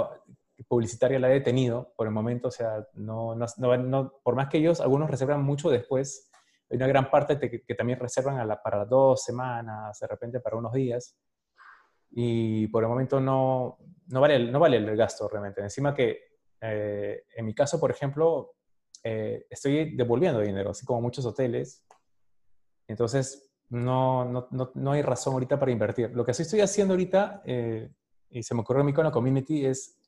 [0.68, 3.47] publicitaria la he detenido por el momento, o sea, no, no,
[3.78, 6.30] no, por más que ellos, algunos reservan mucho después,
[6.70, 10.57] hay una gran parte que, también reservan a la, para dos semanas, de repente para
[10.57, 11.16] unos días,
[12.11, 13.78] y por el momento no,
[14.09, 15.61] no, vale, no vale el gasto realmente.
[15.61, 16.20] Encima que
[16.61, 18.55] eh, en mi caso, por ejemplo,
[19.05, 21.84] eh, estoy devolviendo dinero, así como muchos hoteles,
[22.89, 26.11] entonces no, no, no, hay razón ahorita para invertir.
[26.14, 27.91] Lo que sí estoy haciendo ahorita, eh,
[28.30, 29.99] y se me ocurrió a mí con la community, es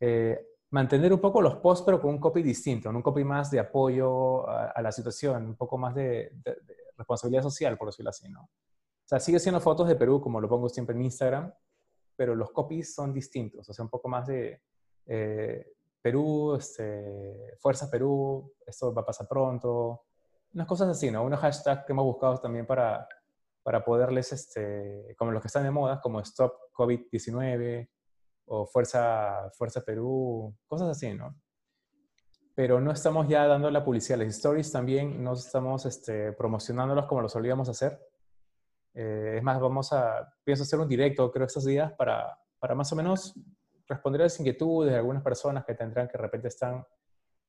[0.00, 3.60] eh, mantener un poco los posts, pero con un copy distinto, un copy más de
[3.60, 6.32] apoyo a, la situación, un poco más de,
[6.96, 8.42] responsabilidad social, por decirlo así, ¿no?
[8.42, 11.52] O sea, sigue siendo fotos de Perú, como lo pongo siempre en Instagram,
[12.16, 14.62] pero los copies son distintos, o sea, un poco más de
[15.06, 20.04] eh, Perú, este, Fuerza Perú, esto va a pasar pronto,
[20.54, 21.24] unas cosas así, ¿no?
[21.24, 23.06] Unos hashtags que hemos buscado también para,
[23.62, 27.88] para poderles, este, como los que están de moda, como Stop COVID-19,
[28.46, 31.34] o Fuerza, Fuerza Perú, cosas así, ¿no?
[32.54, 34.18] Pero no estamos ya dando la publicidad.
[34.18, 37.98] Las stories también no estamos este, promocionándolos como lo solíamos hacer.
[38.94, 42.92] Eh, es más, vamos a, pienso hacer un directo, creo, estos días para, para más
[42.92, 43.34] o menos
[43.86, 46.84] responder a las inquietudes de algunas personas que tendrán que de repente están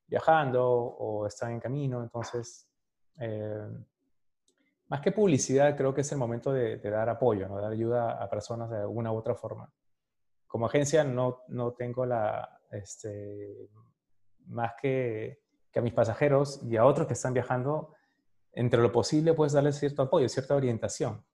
[0.08, 2.02] viajando o están en camino.
[2.02, 2.70] Entonces,
[3.20, 3.68] eh,
[4.88, 7.60] más que publicidad, creo que es el momento de, dar apoyo, ¿no?
[7.60, 9.72] dar ayuda a personas de alguna u otra forma
[10.54, 13.72] como agencia no, no tengo la, este,
[14.46, 15.40] más que,
[15.72, 17.96] que, a mis pasajeros y a otros que están viajando,
[18.52, 21.26] entre lo posible puedes darles cierto apoyo, cierta orientación.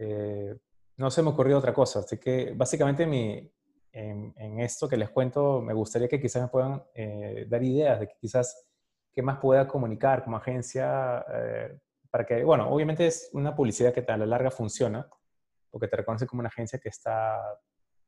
[0.00, 0.56] Eh,
[0.96, 3.48] no se me ocurrió otra cosa, así que básicamente mi,
[3.92, 8.00] en, en, esto que les cuento, me gustaría que quizás me puedan eh, dar ideas
[8.00, 8.66] de que quizás
[9.16, 14.04] qué más pueda comunicar como agencia eh, para que, bueno, obviamente es una publicidad que
[14.06, 15.08] a la larga funciona,
[15.70, 17.40] porque te reconoce como una agencia que está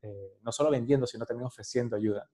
[0.02, 2.30] eh, no solo vendiendo, sino también ofreciendo ayuda.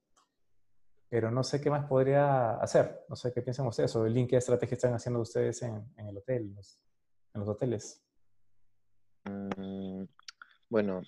[1.08, 3.04] Pero no sé qué más podría hacer.
[3.08, 6.18] No sé qué piensan ustedes sobre el link qué estrategia están haciendo ustedes en, el
[6.18, 6.52] hotel,
[7.32, 8.04] en los hoteles.
[9.24, 10.02] Mm,
[10.68, 11.00] bueno,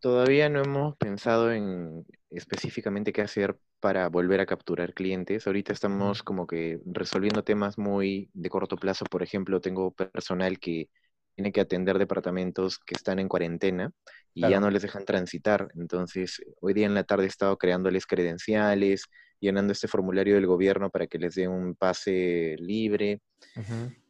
[0.00, 5.46] todavía no hemos pensado en específicamente qué hacer para volver a capturar clientes.
[5.46, 9.04] Ahorita estamos como que resolviendo temas muy de corto plazo.
[9.04, 10.88] Por ejemplo, tengo personal que
[11.34, 13.92] tiene que atender departamentos que están en cuarentena
[14.32, 15.68] y ya no les dejan transitar.
[15.74, 19.04] Entonces, hoy día en la tarde he estado creándoles credenciales,
[19.38, 23.20] llenando este formulario del gobierno para que les dé un pase libre.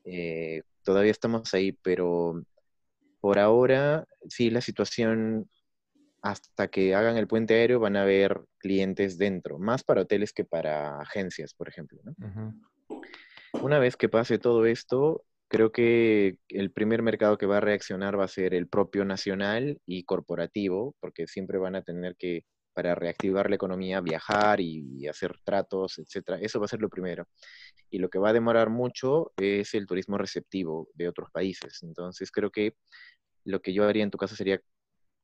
[0.05, 2.43] Eh, todavía estamos ahí, pero
[3.21, 5.51] por ahora, sí, la situación,
[6.23, 10.45] hasta que hagan el puente aéreo, van a haber clientes dentro, más para hoteles que
[10.45, 12.01] para agencias, por ejemplo.
[13.63, 18.19] Una vez que pase todo esto, Creo que el primer mercado que va a reaccionar
[18.19, 22.45] va a ser el propio nacional y corporativo, porque siempre van a tener que,
[22.75, 26.39] para reactivar la economía, viajar y, hacer tratos, etc.
[26.41, 27.29] Eso va a ser lo primero.
[27.91, 31.81] Y lo que va a demorar mucho es el turismo receptivo de otros países.
[31.83, 32.75] Entonces, creo que
[33.45, 34.61] lo que yo haría en tu caso sería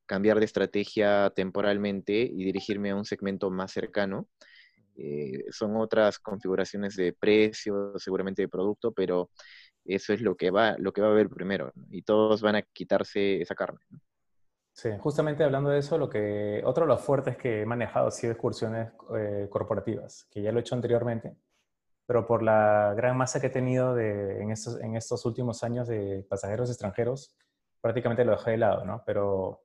[0.05, 4.27] cambiar de estrategia temporalmente y dirigirme a un segmento más cercano.
[4.95, 9.29] Eh, son otras configuraciones de precio, seguramente de producto, pero
[9.85, 12.61] eso es lo que va, lo que va a haber primero, y todos van a
[12.61, 13.79] quitarse esa carne.
[14.71, 18.11] Sí, justamente hablando de eso, lo que, otro de los fuertes que he manejado ha
[18.11, 21.35] sido excursiones eh, corporativas, que ya lo he hecho anteriormente,
[22.05, 25.87] pero por la gran masa que he tenido de, en, estos, en estos últimos años
[25.87, 27.35] de pasajeros extranjeros,
[27.81, 29.03] prácticamente lo dejé de lado, ¿no?
[29.05, 29.61] Pero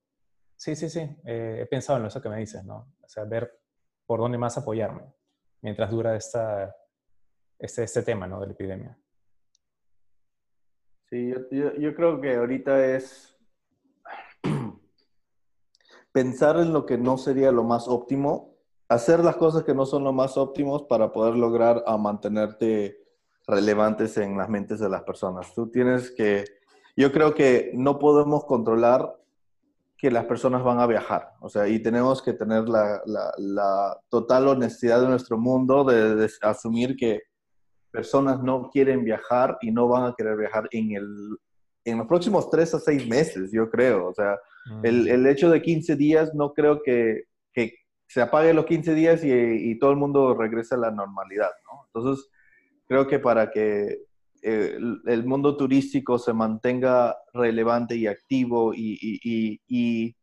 [0.59, 2.93] sí, sí, sí, eh, he pensado en eso que me dices, ¿no?
[3.03, 3.59] O sea, ver
[4.05, 5.15] por dónde más apoyarme
[5.63, 6.75] mientras dura esta,
[7.59, 8.41] este, este tema, ¿no?
[8.41, 8.99] De la epidemia.
[11.09, 13.39] Sí, yo, yo creo que ahorita es
[16.13, 18.57] pensar en lo que no sería lo más óptimo,
[18.89, 23.09] hacer las cosas que no son lo más óptimos para poder lograr a mantenerte
[23.47, 25.55] relevantes en las mentes de las personas.
[25.55, 26.45] Tú tienes que,
[26.97, 29.18] yo creo que no podemos controlar
[29.99, 34.47] que las personas van a viajar, o sea, y tenemos que tener la, la, total
[34.47, 37.23] honestidad de nuestro mundo de, asumir que
[37.91, 41.37] personas no quieren viajar y no van a querer viajar en, el,
[41.85, 44.39] en los próximos tres a seis meses, yo creo, o sea,
[44.85, 45.09] el, mm.
[45.09, 47.75] el, hecho de 15 días no creo que, que
[48.07, 51.87] se apague los 15 días y, y, todo el mundo regrese a la normalidad, ¿no?
[51.93, 52.29] Entonces,
[52.87, 54.08] creo que para que
[54.43, 60.17] eh, el, mundo turístico se mantenga relevante y activo y,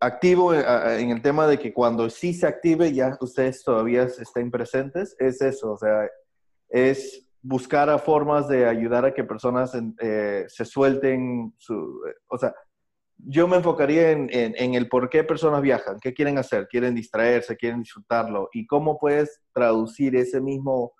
[0.00, 4.50] activo eh, en el tema de que cuando sí se active ya ustedes todavía estén
[4.50, 6.08] presentes, es eso, o sea,
[6.68, 12.54] es buscar formas de ayudar a que personas eh, se suelten su, o sea,
[13.16, 17.56] yo me enfocaría en, en, el por qué personas viajan, qué quieren hacer, quieren distraerse,
[17.56, 20.92] quieren disfrutarlo y cómo puedes traducir ese mismo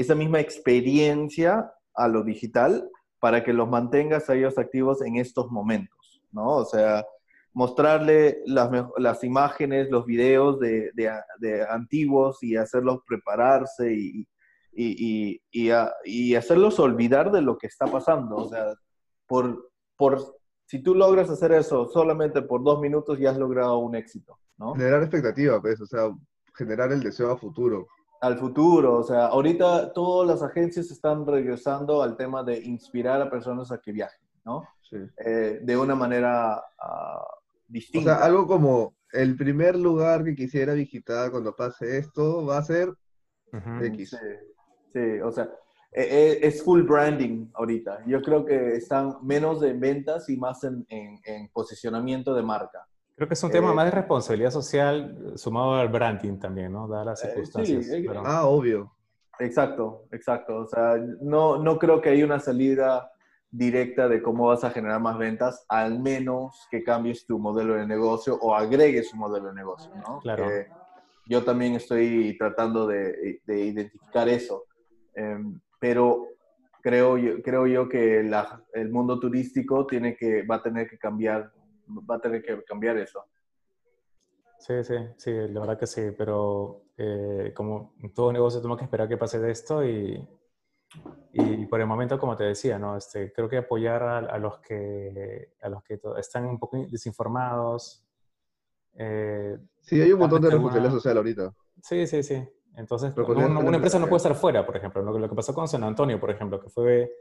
[0.00, 2.88] esa misma experiencia a lo digital
[3.20, 6.56] para que los mantengas a ellos activos en estos momentos, ¿no?
[6.56, 7.04] O sea,
[7.52, 14.28] mostrarle las, las imágenes, los videos de, de, antiguos y hacerlos prepararse y,
[14.72, 15.70] y, y,
[16.04, 18.36] y, hacerlos olvidar de lo que está pasando.
[18.36, 18.74] O sea,
[19.26, 20.36] por, por,
[20.66, 24.74] si tú logras hacer eso solamente por dos minutos, ya has logrado un éxito, ¿no?
[24.74, 26.14] Generar expectativa, pues, o sea,
[26.54, 27.88] generar el deseo a futuro
[28.20, 28.98] al futuro.
[28.98, 33.78] O sea, ahorita todas las agencias están regresando al tema de inspirar a personas a
[33.78, 34.64] que viajen, ¿no?
[34.82, 34.96] Sí.
[35.18, 36.62] Eh, de una manera
[37.66, 38.12] distinta.
[38.12, 42.62] O sea, algo como el primer lugar que quisiera visitar cuando pase esto va a
[42.62, 42.92] ser
[43.52, 44.16] X.
[44.92, 45.50] Sí, o sea,
[45.92, 48.04] e, e, es full branding ahorita.
[48.06, 52.86] Yo creo que están menos en ventas y más en posicionamiento de marca.
[53.18, 56.86] Creo que es un tema más de eh, responsabilidad social sumado al branding también, ¿no?
[56.86, 57.88] Dadas las eh, circunstancias.
[58.24, 58.94] Ah, obvio.
[59.40, 60.58] Exacto, exacto.
[60.58, 63.10] O sea, no, no creo que haya una salida
[63.50, 67.88] directa de cómo vas a generar más ventas, al menos que cambies tu modelo de
[67.88, 70.20] negocio o agregues un modelo de negocio, ¿no?
[70.20, 70.46] Claro.
[71.26, 74.62] yo también estoy tratando de, de identificar eso,
[75.14, 76.28] em, pero
[76.82, 80.98] creo yo, creo yo que la, el mundo turístico tiene que, va a tener que
[80.98, 81.50] cambiar
[81.88, 83.24] va a tener que cambiar eso.
[84.58, 89.08] Sí, sí, sí, la verdad que sí, pero eh, como todo negocio tenemos que esperar
[89.08, 90.28] que pase de esto y,
[91.32, 92.96] y por el momento, como te decía, ¿no?
[92.96, 98.04] Este, creo que apoyar a, los que, a los que están un poco desinformados.
[98.94, 101.54] Eh, sí, hay un montón de responsabilidad social ahorita.
[101.82, 102.42] Sí, sí, sí.
[102.76, 105.02] Entonces, una, empresa no puede estar fuera, por ejemplo.
[105.02, 107.12] Lo, lo que pasó con San Antonio, por ejemplo, que fue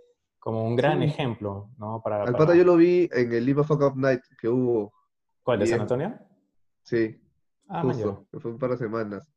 [0.48, 2.02] como un gran ejemplo, ¿no?
[2.02, 4.94] Para, Al pata yo lo vi en el Live Fuck Up Night que hubo.
[5.44, 6.18] ¿Cuál, de San Antonio?
[6.84, 7.22] Sí.
[7.68, 9.30] Ah, justo, que fue un par de semanas.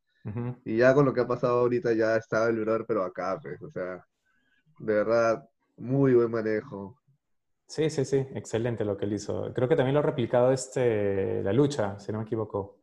[0.65, 3.61] Y ya con lo que ha pasado ahorita ya estaba el brother, pero acá, pues,
[3.61, 4.07] o sea,
[4.79, 6.97] de verdad, muy buen manejo.
[7.67, 9.53] Sí, sí, sí, excelente lo que él hizo.
[9.53, 12.79] Creo que también lo ha replicado este, la lucha, si no me equivoco.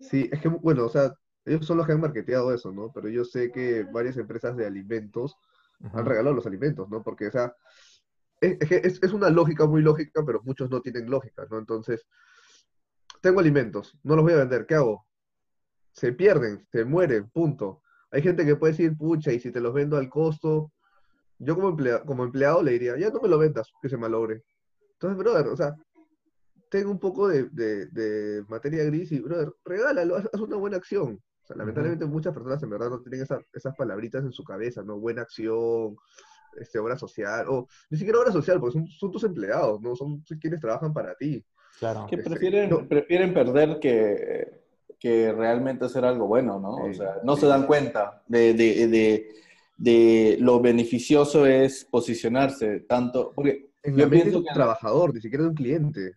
[0.00, 1.12] Sí, es que, bueno, o sea,
[1.44, 2.92] ellos son los que han marketeado eso, ¿no?
[2.94, 5.36] Pero yo sé que varias empresas de alimentos
[5.92, 7.02] han regalado los alimentos, ¿no?
[7.02, 7.54] Porque, o sea,
[8.40, 11.58] es, es, es, una lógica muy lógica, pero muchos no tienen lógica, ¿no?
[11.58, 12.06] Entonces,
[13.20, 15.06] tengo alimentos, no los voy a vender, ¿qué hago?
[15.92, 17.82] Se pierden, se mueren, punto.
[18.10, 20.72] Hay gente que puede decir, pucha, y si te los vendo al costo,
[21.38, 24.42] yo como, empleado, como empleado le diría, ya no me lo vendas, que se malogre.
[24.92, 25.74] Entonces, brother, o sea,
[26.70, 31.20] tengo un poco de, de, materia gris y, brother, regálalo, haz, una buena acción
[31.54, 34.98] lamentablemente muchas personas en verdad no tienen esas palabritas en su cabeza, ¿no?
[34.98, 35.96] Buena acción,
[36.58, 39.94] este, obra social, o ni siquiera obra social, porque son, tus empleados, ¿no?
[39.94, 41.44] Son quienes trabajan para ti.
[41.78, 42.06] Claro.
[42.08, 44.62] Que este, prefieren, prefieren perder que,
[44.98, 46.76] que realmente hacer algo bueno, ¿no?
[46.76, 49.28] o sea, no se dan cuenta de, de, de,
[49.76, 55.44] de, lo beneficioso es posicionarse tanto, porque en yo pienso que un trabajador, ni siquiera
[55.44, 56.12] de un cliente.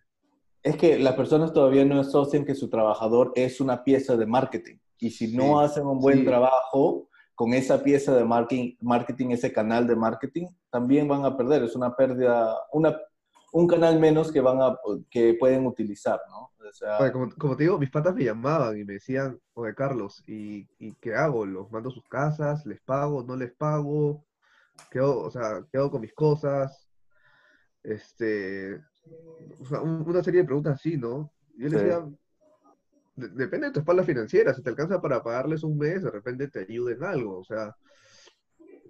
[0.62, 4.76] Es que las personas todavía no asocian que su trabajador es una pieza de marketing.
[5.00, 9.86] Y si no hacen un buen trabajo con esa pieza de marketing, marketing, ese canal
[9.86, 11.62] de marketing, también van a perder.
[11.64, 12.96] Es una pérdida, una,
[13.52, 14.78] un canal menos que, van a,
[15.10, 16.50] que pueden utilizar, ¿no?
[16.68, 20.22] O sea, como, como, te digo, mis patas me llamaban y me decían, oye, Carlos,
[20.28, 21.46] ¿y, ¿y, qué hago?
[21.46, 22.64] ¿Los mando a sus casas?
[22.66, 23.24] ¿Les pago?
[23.24, 24.24] ¿No les pago?
[24.90, 25.22] ¿Qué hago?
[25.22, 26.86] O sea, ¿qué hago con mis cosas?
[27.82, 28.76] este,
[29.58, 31.32] o sea, un- una serie de preguntas así, ¿no?
[31.56, 31.84] Yo le Sí.
[31.84, 32.04] decía,
[33.14, 36.48] "De- depende de tu espalda financiera, si te alcanza para pagarles un mes, de repente
[36.48, 37.74] te ayuda en algo, o sea,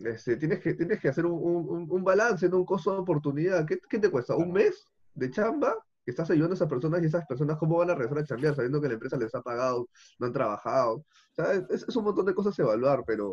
[0.05, 2.59] este, tienes que, tienes que hacer un, un- un- balance, ¿no?
[2.59, 3.67] Un costo de oportunidad.
[3.67, 4.35] ¿Qué, qué te cuesta?
[4.35, 5.77] ¿Un mes de chamba?
[6.07, 8.81] Estás ayudando a esas personas y esas personas, ¿cómo van a regresar a chambear sabiendo
[8.81, 10.95] que la empresa les ha pagado, no han trabajado?
[10.97, 11.05] O
[11.35, 13.31] sea, es, es un montón de cosas a evaluar, pero,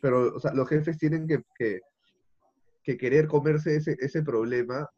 [0.00, 1.80] pero o sea, los jefes tienen que, que,
[2.82, 4.88] que querer comerse ese, ese problema,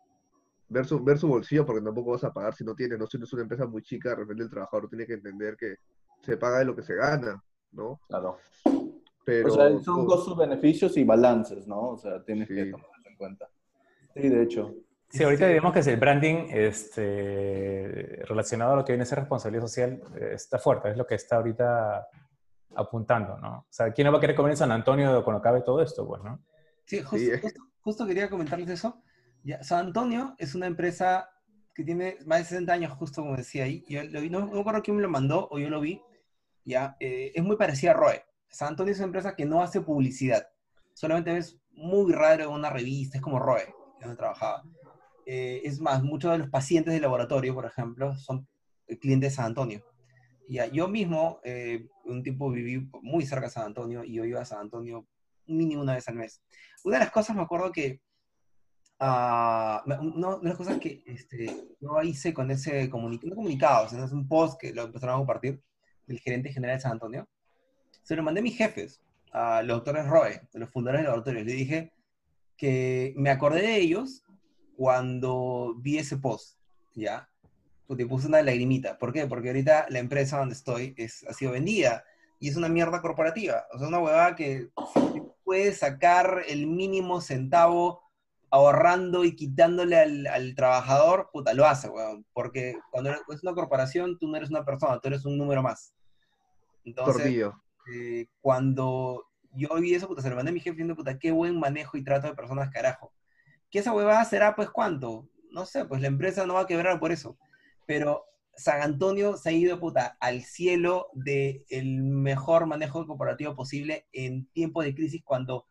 [0.74, 3.16] ver su, ver su bolsillo, porque tampoco vas a pagar si no tienes, no si
[3.16, 5.76] no es una empresa muy chica, de repente el trabajador tiene que entender que
[6.20, 8.00] se paga de lo que se gana, ¿no?
[8.08, 8.38] Claro.
[9.24, 11.90] Pero, o sea, son to- costos, beneficios y balances, ¿no?
[11.90, 12.70] O sea, tienes que Sí.
[12.70, 13.48] tomar eso en cuenta.
[14.14, 14.74] Sí, de hecho.
[15.08, 19.62] Sí, ahorita digamos que el branding este, relacionado a lo que viene a ser responsabilidad
[19.66, 22.06] social eh, está fuerte, es lo que está ahorita
[22.74, 23.58] apuntando, ¿no?
[23.60, 26.06] O sea, ¿quién no va a querer comer en San Antonio cuando acabe todo esto,
[26.06, 26.40] pues, no?
[26.84, 29.02] Sí, justo, Sí, que- justo- justo quería comentarles eso.
[29.44, 31.28] Ya, San Antonio es una empresa
[31.74, 33.84] que tiene más de 60 años, justo como decía ahí.
[33.88, 36.00] Yo lo vi- no, no me acuerdo quién me lo mandó o yo lo vi.
[36.64, 38.24] Ya, eh, es muy parecida a Roe.
[38.48, 40.46] San Antonio es una empresa que no hace publicidad.
[40.94, 44.62] Solamente ves muy raro en una revista, es como Roe, donde trabajaba.
[45.26, 48.46] Eh, es más, muchos de los pacientes del laboratorio, por ejemplo, son
[49.00, 49.82] clientes de San Antonio.
[50.48, 54.40] Ya, yo mismo, eh, un tiempo viví muy cerca de San Antonio y yo iba
[54.40, 55.06] a San Antonio
[55.46, 56.42] mínimo una vez al mes.
[56.84, 58.00] Una de las cosas me acuerdo que,
[59.00, 61.46] ah, una de las cosas que este,
[61.80, 65.18] yo hice con ese comunicado, no comunicado, sino es un post que lo empezaron a
[65.18, 65.62] compartir
[66.06, 67.28] del gerente general de San Antonio,
[68.02, 71.44] se lo mandé a mis jefes, a los doctores Roe, los fundadores del laboratorio.
[71.44, 71.92] Le dije
[72.56, 74.22] que me acordé de ellos
[74.76, 76.58] cuando vi ese post,
[76.94, 77.28] ¿ya?
[77.86, 78.98] Pues te puse una lagrimita.
[78.98, 79.26] ¿Por qué?
[79.26, 82.04] Porque ahorita la empresa donde estoy es, ha sido vendida
[82.38, 83.64] y es una mierda corporativa.
[83.72, 88.03] O sea, una huevada que si puedes sacar el mínimo centavo
[88.54, 92.24] ahorrando y quitándole al, al trabajador, puta, lo hace, weón.
[92.32, 95.92] Porque cuando es una corporación, tú no eres una persona, tú eres un número más.
[96.84, 97.50] Entonces,
[97.92, 101.32] eh, cuando yo vi eso, puta, se lo mandé a mi jefe diciendo, puta, qué
[101.32, 103.12] buen manejo y trato de personas, carajo.
[103.72, 105.28] ¿Que esa huevada será, pues, cuánto?
[105.50, 107.36] No sé, pues la empresa no va a quebrar por eso.
[107.86, 108.24] Pero
[108.54, 114.80] San Antonio se ha ido, puta, al cielo del mejor manejo corporativo posible en tiempo
[114.80, 115.66] de crisis cuando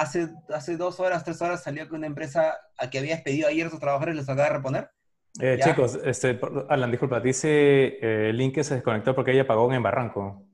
[0.00, 3.66] hace, hace dos horas, tres horas salió que una empresa a que había despedido ayer
[3.66, 4.90] a sus trabajadores les acaba de reponer.
[5.40, 9.82] Eh, chicos, este, Alan, disculpa, dice eh, link que se desconectó porque ella apagó en
[9.82, 10.44] Barranco.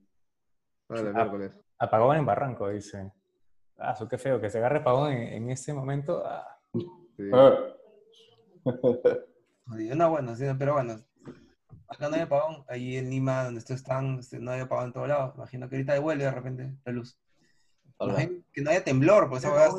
[0.88, 1.12] La Ah.
[1.14, 1.53] miércoles.
[1.78, 3.12] Apagón en Barranco, dice.
[3.78, 6.22] Ah, eso qué feo, que se agarre apagón en, en este momento.
[6.26, 6.47] ah.
[7.16, 7.30] Sí.
[7.32, 7.55] Ah.
[9.66, 10.97] No, bueno, sí, pero bueno.
[11.88, 12.64] Acá no hay apagón.
[12.68, 15.34] Ahí en Lima, donde ustedes están, este, no hay apagón en todos lados.
[15.36, 17.18] Imagino que ahorita devuelve de repente la luz.
[18.53, 19.70] Que no haya temblor, pues esa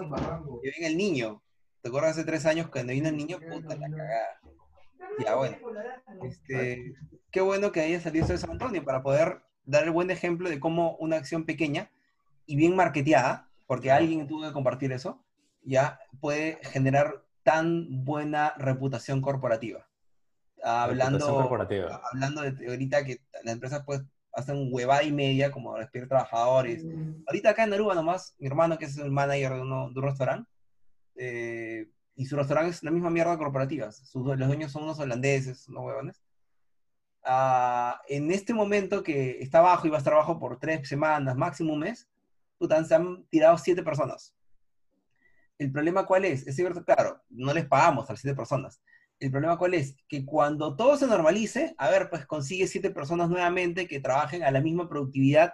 [0.61, 1.41] que venga el niño.
[1.82, 3.39] ¿Te acuerdas hace tres años cuando vino el niño?
[3.39, 4.41] Puta la cagada.
[5.24, 5.57] Ya, bueno.
[6.24, 6.95] Este,
[7.32, 10.49] qué bueno que haya salido esto de San Antonio para poder dar el buen ejemplo
[10.49, 11.91] de cómo una acción pequeña
[12.45, 15.24] y bien marketeada, porque alguien tuvo que compartir eso,
[15.63, 19.88] ya puede generar tan buena reputación corporativa.
[20.63, 22.01] Hablando, Reputación corporativa.
[22.11, 24.01] hablando de ahorita que las empresas pues
[24.36, 26.84] hacen huevada y media como despedir trabajadores.
[27.26, 30.06] Ahorita acá en Aruba nomás, mi hermano que es el manager de, uno, de un
[30.06, 30.50] restaurante,
[31.16, 33.92] eh, y su restaurante es la misma mierda corporativa.
[33.92, 36.22] Sus, los dueños son unos holandeses, unos huevones.
[37.24, 41.36] Ah, en este momento que está bajo y va a estar bajo por tres semanas,
[41.36, 42.08] máximo un mes,
[42.58, 44.34] puta, se han tirado siete personas.
[45.58, 46.46] ¿El problema cuál es?
[46.46, 48.82] Es cierto, claro, no les pagamos a las siete personas.
[49.20, 49.95] El problema cuál es?
[50.07, 54.51] Que cuando todo se normalice, a ver, pues consigue siete personas nuevamente que trabajen a
[54.51, 55.53] la misma productividad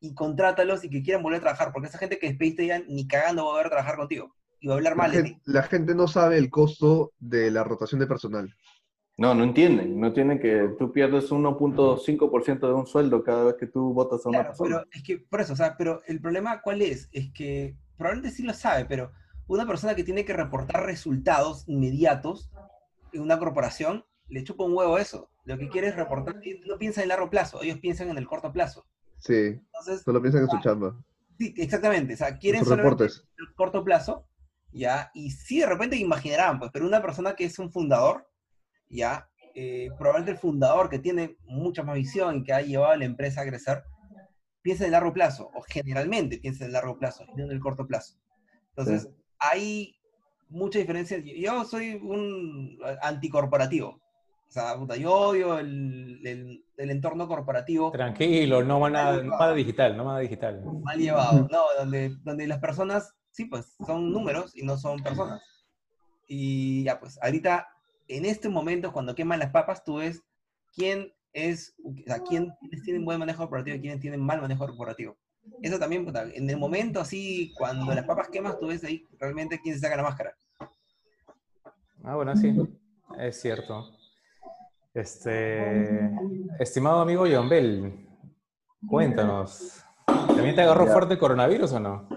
[0.00, 3.06] y contrátalos y que quieran volver a trabajar, porque esa gente que despediste ya ni
[3.06, 5.16] cagando va a volver a trabajar contigo y va a hablar La mal ti.
[5.16, 8.54] gente, la gente no sabe el costo de la rotación de personal.
[9.18, 10.00] No, no entienden.
[10.00, 14.30] No entienden que tú pierdes 1.5% de un sueldo cada vez que tú votas a
[14.30, 14.76] una Claro, persona.
[14.78, 17.08] pero es que, por eso, o sea, pero el problema cuál es?
[17.12, 19.12] Es que probablemente sí lo sabe, pero
[19.46, 22.50] una persona que tiene que reportar resultados inmediatos
[23.12, 25.30] en una corporación, le chupa un huevo eso.
[25.44, 26.36] Lo que quiere es reportar,
[26.66, 28.86] no piensa en largo plazo, ellos piensan en el corto plazo.
[29.18, 30.96] Sí, Entonces, solo piensan en su chamba,
[31.38, 33.24] sí, exactamente, o sea, quieren reportes.
[33.38, 34.26] el corto plazo,
[34.72, 35.10] ¿ya?
[35.14, 38.28] Y sí, de repente imaginarán, pues, pero una persona que es un fundador,
[38.88, 39.28] ¿ya?
[39.54, 43.04] Eh, probablemente el fundador que tiene mucha más visión y que ha llevado a la
[43.04, 43.82] empresa a crecer,
[44.62, 47.60] piensa en el largo plazo, o generalmente piensa en el largo plazo, no en el
[47.60, 48.18] corto plazo.
[48.76, 49.08] Entonces,
[49.38, 49.99] hay
[50.50, 51.18] mucha diferencia.
[51.18, 53.88] Yo- soy un anticorporativo.
[54.48, 59.12] O sea, puta, yo odio el, el- el entorno corporativo Tranquilo, no va nada,
[59.54, 60.62] digital, no va nada digital.
[60.82, 61.62] mal llevado, ¿no?
[61.78, 65.40] Donde, donde las personas, sí, pues, son números y no son personas.
[66.26, 67.68] Y ya, pues, ahorita,
[68.08, 70.22] en este momento, cuando queman las papas, tú ves
[70.74, 74.66] quién es, o sea, quién, quiénes tienen buen manejo corporativo y quiénes tienen mal manejo
[74.66, 75.16] corporativo.
[75.62, 79.60] Eso también, puta, en el momento así, cuando las papas quemas, tú ves ahí realmente
[79.62, 80.34] quién se saca la máscara.
[82.02, 82.54] Ah, bueno, sí,
[83.18, 83.90] es cierto.
[84.94, 86.10] Este,
[86.58, 88.08] estimado amigo John Bell,
[88.88, 90.92] cuéntanos, ¿también te agarró Ya.
[90.92, 92.08] fuerte el coronavirus o no?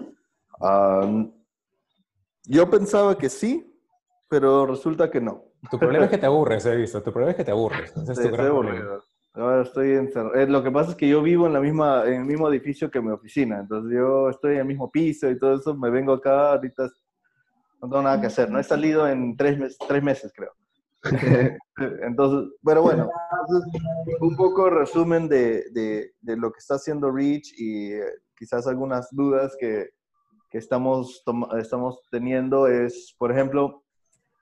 [0.60, 1.26] Ah,
[2.44, 3.78] yo pensaba que sí,
[4.28, 5.44] pero resulta que no.
[5.70, 7.02] Tu problema es que te aburres, he visto.
[7.02, 7.90] Tu problema es que te aburres.
[7.96, 9.00] Ese es tu Sí, gran estoy problema.
[9.34, 10.34] Ahora estoy encerrado.
[10.36, 12.90] Eh, Lo que pasa es que yo vivo en, la misma, en el mismo edificio
[12.90, 16.12] que mi oficina, entonces yo estoy en el mismo piso y todo eso, me vengo
[16.12, 16.84] acá, ahorita
[17.80, 18.50] no tengo nada que hacer.
[18.50, 20.52] No he salido en tres, mes- tres meses, creo.
[22.02, 23.10] Entonces, pero bueno,
[24.20, 28.04] un poco resumen de, de- de lo que está haciendo Reach y eh,
[28.38, 29.90] quizás algunas dudas que,
[30.48, 31.22] que estamos,
[31.58, 33.83] estamos teniendo es, por ejemplo,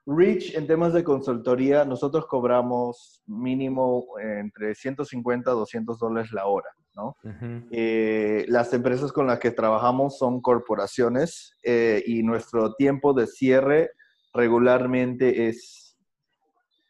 [0.05, 6.69] Reach en temas de consultoría, nosotros cobramos mínimo entre 150 a 200 dólares la hora,
[6.93, 7.15] ¿no?
[7.23, 7.67] Ujú.
[7.71, 13.91] Eh, las empresas con las que trabajamos son corporaciones eh, y nuestro tiempo de cierre
[14.33, 15.97] regularmente es,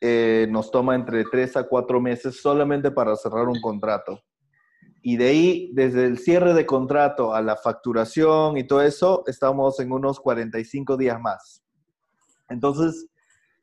[0.01, 4.19] eh, nos toma entre 3 a 4 meses solamente para cerrar un contrato.
[5.03, 9.79] Y de ahí, desde el cierre de contrato a la facturación y todo eso, estamos
[9.79, 11.62] en unos 45 días más.
[12.49, 13.07] Entonces,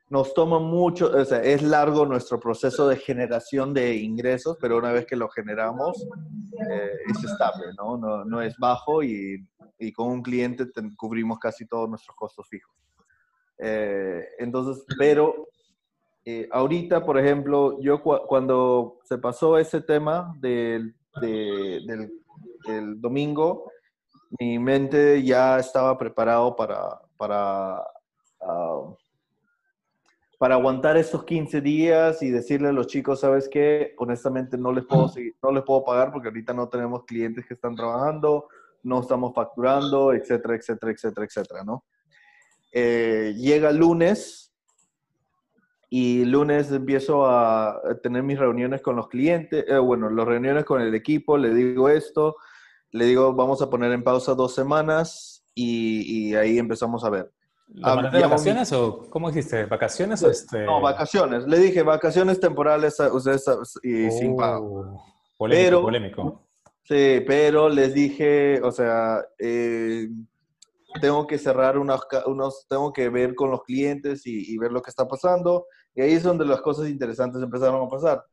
[0.08, 4.90] nos toma mucho, o sea, es largo nuestro proceso de generación de ingresos, pero una
[4.92, 6.04] vez que lo generamos,
[6.68, 7.96] eh, es estable, ¿no?
[7.96, 9.46] No, no es bajo y,
[9.78, 10.66] y con un cliente
[10.96, 12.74] cubrimos casi todos nuestros costos fijos.
[13.58, 15.46] Eh, entonces, pero
[16.24, 22.12] eh, ahorita, por ejemplo, yo cu- cuando se pasó ese tema del, de- del,
[22.66, 23.70] del domingo,
[24.40, 27.84] mi mente ya estaba preparado para, para,
[28.43, 28.95] ah,
[30.38, 33.95] para aguantar estos 15 días y decirle a los chicos, ¿sabes qué?
[33.99, 37.55] Honestamente no les puedo, seguir- no les puedo pagar porque ahorita no tenemos clientes que
[37.55, 38.49] están trabajando,
[38.82, 41.84] no estamos facturando, etcétera, etcétera, etcétera, etcétera, ¿no?
[42.72, 44.55] Eh, llega lunes
[45.91, 50.64] y lunes empiezo a a tener mis reuniones con los clientes, eh, bueno, las reuniones
[50.64, 52.36] con el equipo, le digo esto,
[52.93, 57.32] le digo, vamos a poner en pausa dos semanas y, y ahí empezamos a ver.
[57.72, 59.64] ¿Lo Ah, de vacaciones o cómo hiciste?
[59.66, 60.64] ¿Vacaciones o este...?
[60.64, 61.46] No, vacaciones.
[61.46, 64.80] Le dije, vacaciones temporales a- ustedes a- y sin pago.
[64.80, 65.04] Oh,
[65.38, 66.46] Polémico, Pero- polémico.
[66.82, 70.08] Sí, pero les dije, o sea, eh,
[71.00, 74.90] tengo que cerrar unos, tengo que ver con los clientes y, y ver lo que
[74.90, 75.66] está pasando.
[75.94, 78.24] Y ahí es donde las cosas interesantes empezaron a pasar.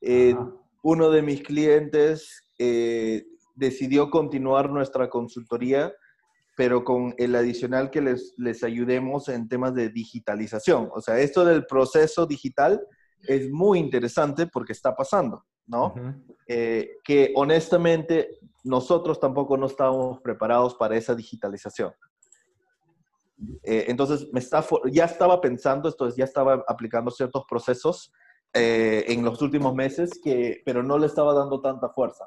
[0.00, 0.34] Eh,
[0.82, 3.24] uno de mis clientes eh,
[3.54, 5.92] decidió continuar nuestra consultoría,
[6.58, 10.90] pero con el adicional que les, les ayudemos en temas de digitalización.
[10.92, 12.84] O sea, esto del proceso digital
[13.28, 15.94] es muy interesante porque está pasando, ¿no?
[15.94, 16.34] Ujú.
[16.48, 21.92] eh, que honestamente nosotros tampoco no estábamos preparados para esa digitalización.
[23.62, 28.12] Eh, entonces, me está, ya estaba pensando, esto es, ya estaba aplicando ciertos procesos
[28.52, 32.24] eh, en los últimos meses, que, pero no le estaba dando tanta fuerza.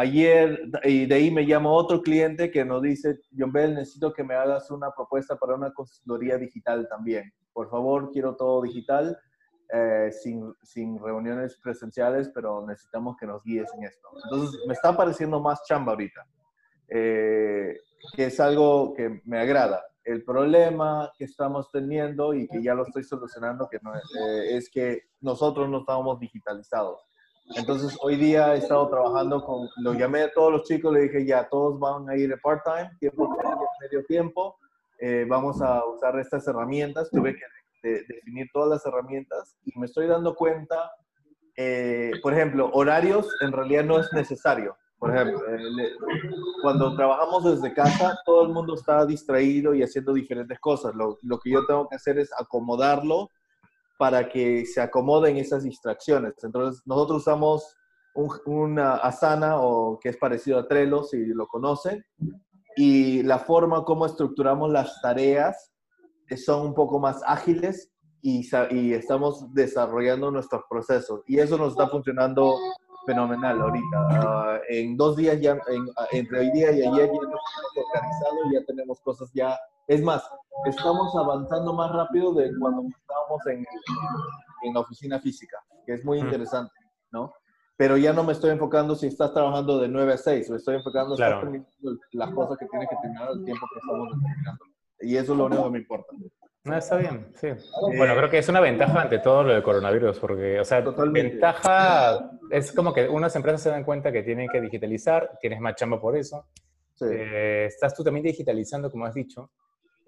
[0.00, 4.24] Ayer, y de ahí me llamó otro cliente que nos dice, John Bell, necesito que
[4.24, 7.30] me hagas una propuesta para una consultoría digital también.
[7.52, 9.20] Por favor, quiero todo digital
[9.70, 14.08] eh, sin, sin reuniones presenciales, pero necesitamos que nos guíes en esto.
[14.24, 16.26] Entonces, me está pareciendo más chamba ahorita,
[16.88, 17.76] eh,
[18.16, 19.84] que es algo que me agrada.
[20.02, 24.70] El problema que estamos teniendo y que ya lo estoy solucionando que no, eh, es
[24.70, 27.09] que nosotros no estábamos digitalizados.
[27.56, 31.26] Entonces, hoy día he estado trabajando con, lo llamé a todos los chicos, le dije,
[31.26, 33.28] ya, todos van a ir de part-time, tiempo
[33.80, 34.56] medio, tiempo,
[35.00, 37.10] eh, vamos a usar estas herramientas.
[37.10, 37.42] Tuve que
[37.88, 40.92] de- definir todas las herramientas y me estoy dando cuenta,
[41.56, 44.76] eh, por ejemplo, horarios en realidad no es necesario.
[44.98, 45.58] Por ejemplo, eh,
[46.62, 50.94] cuando trabajamos desde casa, todo el mundo está distraído y haciendo diferentes cosas.
[50.94, 53.30] Lo, lo que yo tengo que hacer es acomodarlo
[54.00, 56.32] para que se acomoden esas distracciones.
[56.42, 57.76] Entonces, nosotros usamos
[58.14, 62.02] un, una Asana, o que es parecido a Trello, si lo conocen,
[62.76, 65.70] y la forma como estructuramos las tareas
[66.30, 67.92] eh, son un poco más ágiles
[68.22, 68.48] y,
[68.94, 71.20] estamos desarrollando nuestros procesos.
[71.26, 72.54] Y eso nos está funcionando
[73.04, 73.98] fenomenal ahorita.
[74.12, 78.98] Ah, en dos días ya, en- ah, entre hoy día y ayer ya ya tenemos
[79.02, 79.58] cosas ya.
[79.90, 80.22] Es más,
[80.66, 83.66] estamos avanzando más rápido de cuando estábamos en,
[84.62, 86.24] en la oficina física, que es muy Mm.
[86.26, 86.72] interesante,
[87.10, 87.34] ¿no?
[87.76, 90.76] Pero ya no me estoy enfocando si estás trabajando de 9 a 6, me estoy
[90.76, 91.40] enfocando Claro.
[91.40, 91.68] terminando
[92.12, 94.64] las cosas que tienes que terminar al tiempo que estamos determinando.
[95.00, 96.12] Y eso es lo único que me importa.
[96.62, 97.48] No, está bien, sí.
[97.96, 101.30] Bueno, creo que es una ventaja ante todo lo del coronavirus, porque, o sea, Totalmente.
[101.32, 105.74] ventaja es como que unas empresas se dan cuenta que tienen que digitalizar, tienes más
[105.74, 106.46] chamba por eso.
[106.94, 107.06] Sí.
[107.10, 109.50] Eh, estás tú también digitalizando, como has dicho,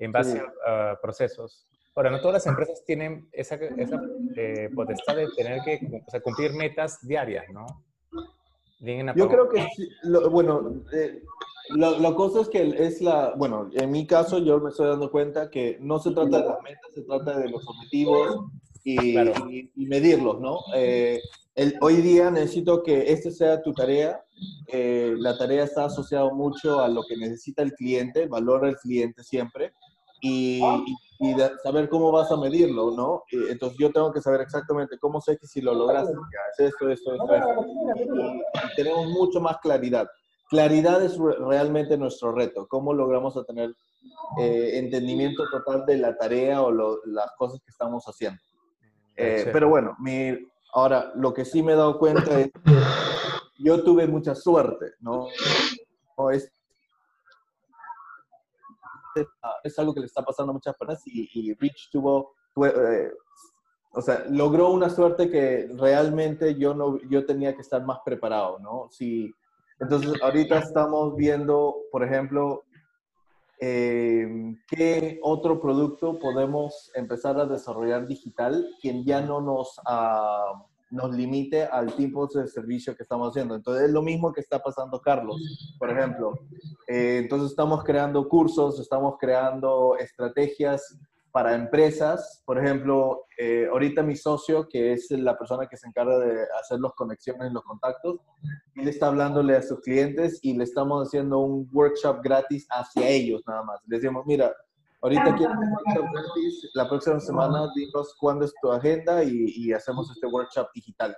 [0.04, 0.38] en base Sí.
[0.66, 1.66] a, a procesos.
[1.94, 4.00] Ahora, no todas las empresas tienen esa, esa
[4.36, 7.66] eh, potestad de tener que o sea, cumplir metas diarias, ¿no?
[9.14, 11.22] Yo creo que, sí, lo- bueno, eh,
[11.68, 15.10] lo- la cosa es que es la, bueno, en mi caso yo me estoy dando
[15.10, 18.46] cuenta que no se trata de las metas, se trata de los objetivos
[18.82, 19.32] y, Claro.
[19.48, 20.58] y- y medirlos, ¿no?
[20.74, 21.20] Eh,
[21.54, 24.24] el- hoy día necesito que este sea tu tarea.
[24.66, 28.76] Eh, la tarea está asociada mucho a lo que necesita el cliente, el valor del
[28.78, 29.72] cliente siempre,
[30.22, 30.62] y,
[31.20, 33.22] y- saber cómo vas a medirlo, ¿no?
[33.30, 36.12] Entonces yo tengo que saber exactamente cómo sé que si lo lograste,
[36.58, 37.66] es esto, esto, esto, esto.
[38.72, 40.08] Y, tenemos mucho más claridad.
[40.48, 43.72] Claridad es re- realmente nuestro reto, cómo logramos a tener
[44.40, 48.40] eh, entendimiento total de la tarea o lo- las cosas que estamos haciendo.
[49.16, 50.36] Eh, pero bueno, mi,
[50.74, 52.74] ahora lo que sí me he dado cuenta es que
[53.58, 55.28] yo tuve mucha suerte, ¿no?
[56.18, 56.50] No, es,
[59.62, 63.12] es algo que le está pasando a muchas personas y, y Rich tuvo, fue, eh,
[63.94, 68.58] o sea, logró una suerte que realmente yo no, yo tenía que estar más preparado,
[68.58, 68.88] ¿no?
[68.90, 69.32] Si,
[69.78, 72.64] entonces, ahorita estamos viendo, por ejemplo,
[73.60, 81.10] eh, qué otro producto podemos empezar a desarrollar digital que ya no nos, ah, nos
[81.16, 83.54] limite al tipo de servicio que estamos haciendo.
[83.54, 85.40] Entonces, es lo mismo que está pasando Carlos,
[85.78, 86.38] por ejemplo.
[86.86, 90.98] Eh, entonces, estamos creando cursos, estamos creando estrategias
[91.32, 92.42] para empresas.
[92.44, 96.78] Por ejemplo, eh, ahorita mi socio, que es la persona que se encarga de hacer
[96.78, 98.20] las conexiones, los contactos,
[98.74, 103.42] él está hablándole a sus clientes y le estamos haciendo un workshop gratis hacia ellos
[103.46, 103.80] nada más.
[103.86, 104.52] Les decimos, mira,
[105.02, 109.72] ahorita quiero un workshop gratis, la próxima semana dinos cuándo es tu agenda y, y
[109.72, 111.16] hacemos este workshop digital.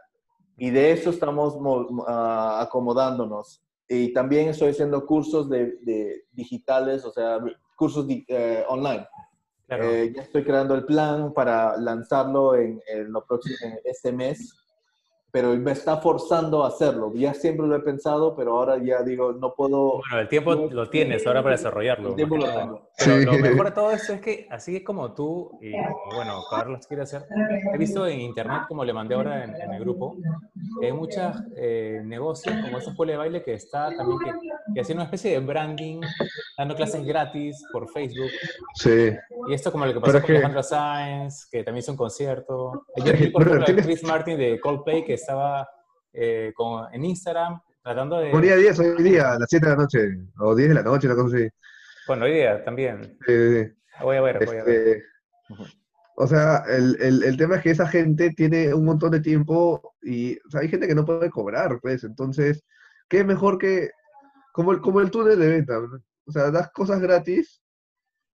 [0.57, 3.61] Y de eso estamos mo- mo- ah, acomodándonos.
[3.89, 7.39] Y también estoy haciendo cursos de, de digitales, o sea,
[7.77, 9.07] cursos di- eh, online.
[9.67, 9.85] Claro.
[9.85, 14.55] Eh, ya estoy creando el plan para lanzarlo en, en lo próximo, en este mes,
[15.35, 17.11] pero me está forzando a hacerlo.
[17.13, 19.95] Ya siempre lo he pensado, pero ahora ya digo, no puedo...
[19.99, 22.11] Bueno, el tiempo lo tienes ahora para desarrollarlo.
[22.11, 22.89] El tiempo lo tengo.
[22.97, 23.25] Pero Sí.
[23.25, 25.73] lo mejor de todo esto es que así como tú y
[26.15, 27.27] bueno, Carlos quiere hacer,
[27.75, 30.15] he visto en internet, como le mandé ahora en, en el grupo,
[30.79, 31.35] que hay muchos
[32.05, 34.31] negocios como esta escuela de baile que está también que,
[34.75, 36.01] que haciendo una especie de branding,
[36.59, 38.31] dando clases gratis por Facebook.
[38.75, 39.13] Sí.
[39.49, 42.87] Y esto como lo que pasó con que- Alejandro Sáenz, que también hizo un concierto.
[42.97, 45.69] Yo vi, por ejemplo, tienes- Chris Martin de Coldplay que estaba
[46.13, 48.31] eh, con- en Instagram tratando de...
[48.31, 49.99] Ponía 10 hoy día, a las 7 de la noche,
[50.39, 51.49] o 10 de la noche, una cosa así.
[52.07, 53.19] Bueno, idea también.
[53.29, 54.89] Eh, Voy a ver, voy a ver.
[54.89, 55.03] este,
[56.17, 59.95] o sea, el, el, el tema es que esa gente tiene un montón de tiempo
[60.03, 62.05] y o sea, hay gente que no puede cobrar, pues.
[62.05, 62.63] Entonces,
[63.09, 63.91] ¿qué mejor que
[64.55, 65.81] como el, como el túnel de venta?
[65.81, 66.01] ¿no?
[66.27, 67.61] O sea, das cosas gratis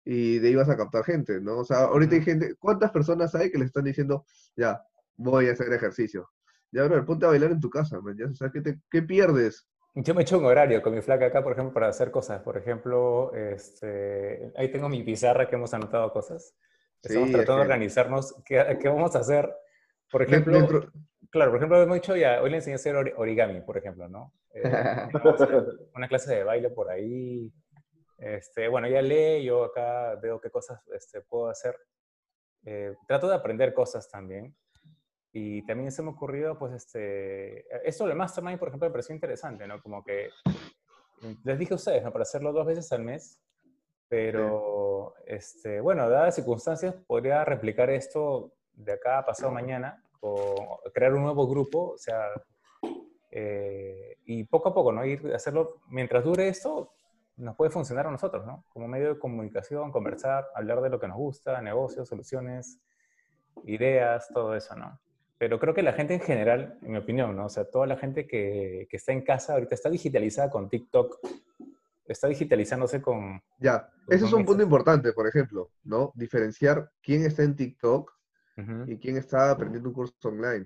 [0.04, 1.60] y de ahí vas a captar gente, ¿no?
[1.60, 4.84] O sea, ahorita hay gente, ¿cuántas personas hay que le están diciendo, ya,
[5.16, 6.30] voy a hacer ejercicio?
[6.72, 9.02] Ya, bro, ponte a bailar en tu casa, man, ya, o sea, ¿qué, te- qué
[9.02, 9.66] pierdes?
[9.96, 12.42] Yo me echo un horario con mi flaca acá, por ejemplo, para hacer cosas.
[12.42, 16.54] Por ejemplo, este, ahí tengo mi pizarra que hemos anotado cosas.
[17.02, 18.36] Estamos Sí, tratando de es que- organizarnos.
[18.46, 19.50] ¿Qué, qué vamos a hacer?
[20.12, 20.92] Por De- ejemplo, dentro-
[21.30, 24.08] claro, por ejemplo, hemos dicho ya, hoy le enseñé a hacer ori- origami, por ejemplo,
[24.08, 24.34] ¿no?
[24.54, 24.64] Eh,
[25.96, 27.52] una clase de baile por ahí.
[28.18, 31.76] Este, bueno, ella lee, yo acá veo qué cosas este, puedo hacer.
[32.66, 34.56] Eh, trato de aprender cosas también.
[35.32, 39.14] Y también se me ha ocurrido, pues, este, esto del mastermind, por ejemplo, me pareció
[39.14, 39.80] interesante, ¿no?
[39.82, 40.30] Como que,
[41.44, 42.12] les dije a ustedes, ¿no?
[42.12, 43.40] Para hacerlo dos veces al mes,
[44.08, 50.80] pero, este, bueno, dadas las circunstancias, podría replicar esto de acá a pasado mañana, o
[50.94, 52.26] crear un nuevo grupo, o sea,
[53.32, 55.06] eh, y poco a poco, ¿no?
[55.06, 56.94] Ir hacerlo, mientras dure esto,
[57.38, 58.66] nos puede funcionar a nosotros, ¿no?
[58.70, 62.80] Como medio de comunicación, conversar, hablar de lo que nos gusta, negocios, soluciones,
[63.66, 65.00] ideas, todo eso, ¿no?
[65.38, 67.46] Pero creo que la gente en general, en mi opinión, ¿no?
[67.46, 71.18] O sea, toda la gente que, que está en casa ahorita está digitalizada con TikTok,
[72.06, 73.42] está digitalizándose con...
[73.60, 76.12] Ya, Los ese es un punto importante, por ejemplo, ¿no?
[76.16, 78.19] Diferenciar quién está en TikTok
[78.60, 78.92] Ujú.
[78.92, 80.66] y quién está aprendiendo un curso online.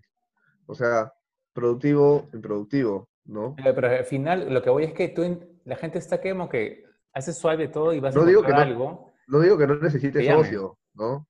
[0.66, 1.14] O sea,
[1.54, 3.56] productivo, improductivo, ¿no?
[3.56, 6.50] Pero, pero al final, lo que voy es que tú, la gente está que como
[6.50, 8.58] que hace suave todo y vas a No digo que no.
[8.58, 9.14] algo.
[9.28, 11.28] No digo que no necesites socio, ¿no?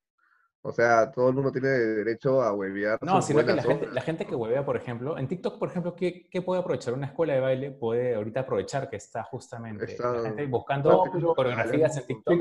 [0.66, 2.98] O sea, todo el mundo tiene derecho a huevear.
[3.02, 5.94] No, sino que la gente, la gente que huevea, por ejemplo, en TikTok, por ejemplo,
[5.94, 6.94] ¿qué, qué puede aprovechar?
[6.94, 11.36] Una escuela de baile puede ahorita aprovechar que está justamente Está- la gente buscando No,
[11.36, 12.40] coreografías en TikTok.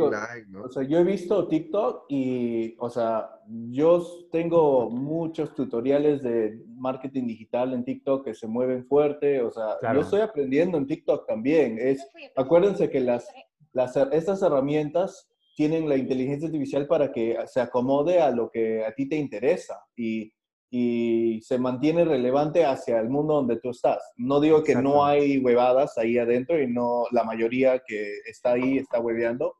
[0.50, 0.62] ¿no?
[0.62, 7.26] O sea, yo he visto TikTok y, o sea, yo tengo muchos tutoriales de marketing
[7.26, 9.42] digital en TikTok que se mueven fuerte.
[9.42, 9.96] O sea, Claro.
[9.96, 11.76] yo estoy aprendiendo en TikTok también.
[11.76, 13.26] Es, acuérdense que las,
[13.72, 18.94] las, estas herramientas tienen la inteligencia artificial para que se acomode a lo que a
[18.94, 20.32] ti te interesa y,
[20.70, 24.12] y se mantiene relevante hacia el mundo donde tú estás.
[24.16, 28.78] No digo que no hay huevadas ahí adentro y no la mayoría que está ahí
[28.78, 29.54] está hueveando.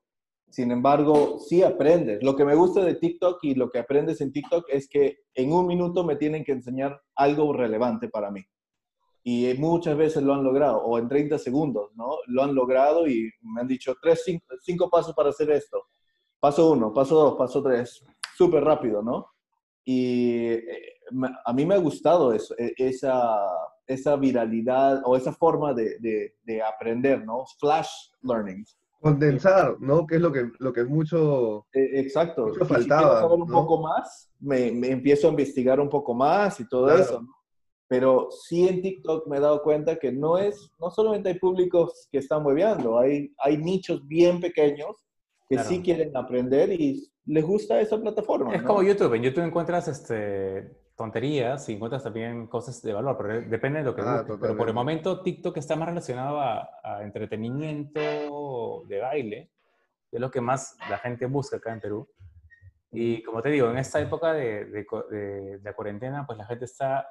[0.48, 2.22] Sin embargo, sí aprendes.
[2.22, 5.52] Lo que me gusta de TikTok y lo que aprendes en TikTok es que en
[5.52, 8.42] un minuto me tienen que enseñar algo relevante para mí.
[9.24, 12.16] Y muchas veces lo han logrado, o en 30 segundos, ¿no?
[12.26, 15.84] Lo han logrado y me han dicho tres, cinco, cinco pasos para hacer esto.
[16.40, 18.04] Paso uno, paso dos, paso tres.
[18.36, 19.28] Súper rápido, ¿no?
[19.84, 20.94] Y eh,
[21.44, 23.38] a mí me ha gustado eso, e- esa,
[23.86, 27.44] esa viralidad o esa forma de, de- de aprender, ¿no?
[27.60, 27.90] Flash
[28.22, 28.64] learning.
[29.00, 30.06] Condensar, ¿no?
[30.06, 31.66] Que es lo que, lo que mucho...
[31.72, 32.46] Eh, Exacto.
[32.46, 33.54] Mucho Y si faltaba, quiero saber un ¿no?
[33.54, 37.00] poco más, me, me empiezo a investigar un poco más y todo Claro.
[37.00, 37.22] eso.
[37.22, 37.28] ¿no?
[37.92, 42.08] Pero sí en TikTok me he dado cuenta que no es, no solamente hay públicos
[42.10, 44.96] que están hueveando, hay, hay nichos bien pequeños
[45.46, 45.68] que Claro.
[45.68, 48.54] sí quieren aprender y les gusta esa plataforma.
[48.54, 48.68] Es ¿no?
[48.68, 49.12] como YouTube.
[49.12, 53.94] En YouTube encuentras este, tonterías y encuentras también cosas de valor, pero depende de lo
[53.94, 54.38] que Ah, busques.
[54.40, 59.50] Pero por el momento TikTok está más relacionado a, a entretenimiento de baile,
[60.10, 62.08] es lo que más la gente busca acá en Perú.
[62.90, 66.46] Y como te digo, en esta época de, de de- de la cuarentena, pues la
[66.46, 67.06] gente está...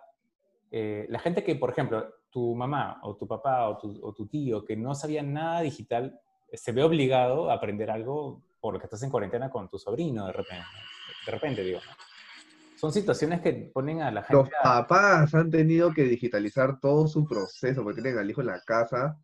[0.72, 4.26] eh, la gente que, por ejemplo, tu mamá o tu papá o tu, o tu
[4.28, 6.20] tío que no sabía nada digital,
[6.54, 10.66] se ve obligado a aprender algo porque estás en cuarentena con tu sobrino de repente.
[11.26, 11.80] De repente, digo.
[11.86, 11.92] ¿no?
[12.78, 14.88] Son situaciones que ponen a la Los gente a...
[14.88, 19.20] papás han tenido que digitalizar todo su proceso porque tienen al hijo en la casa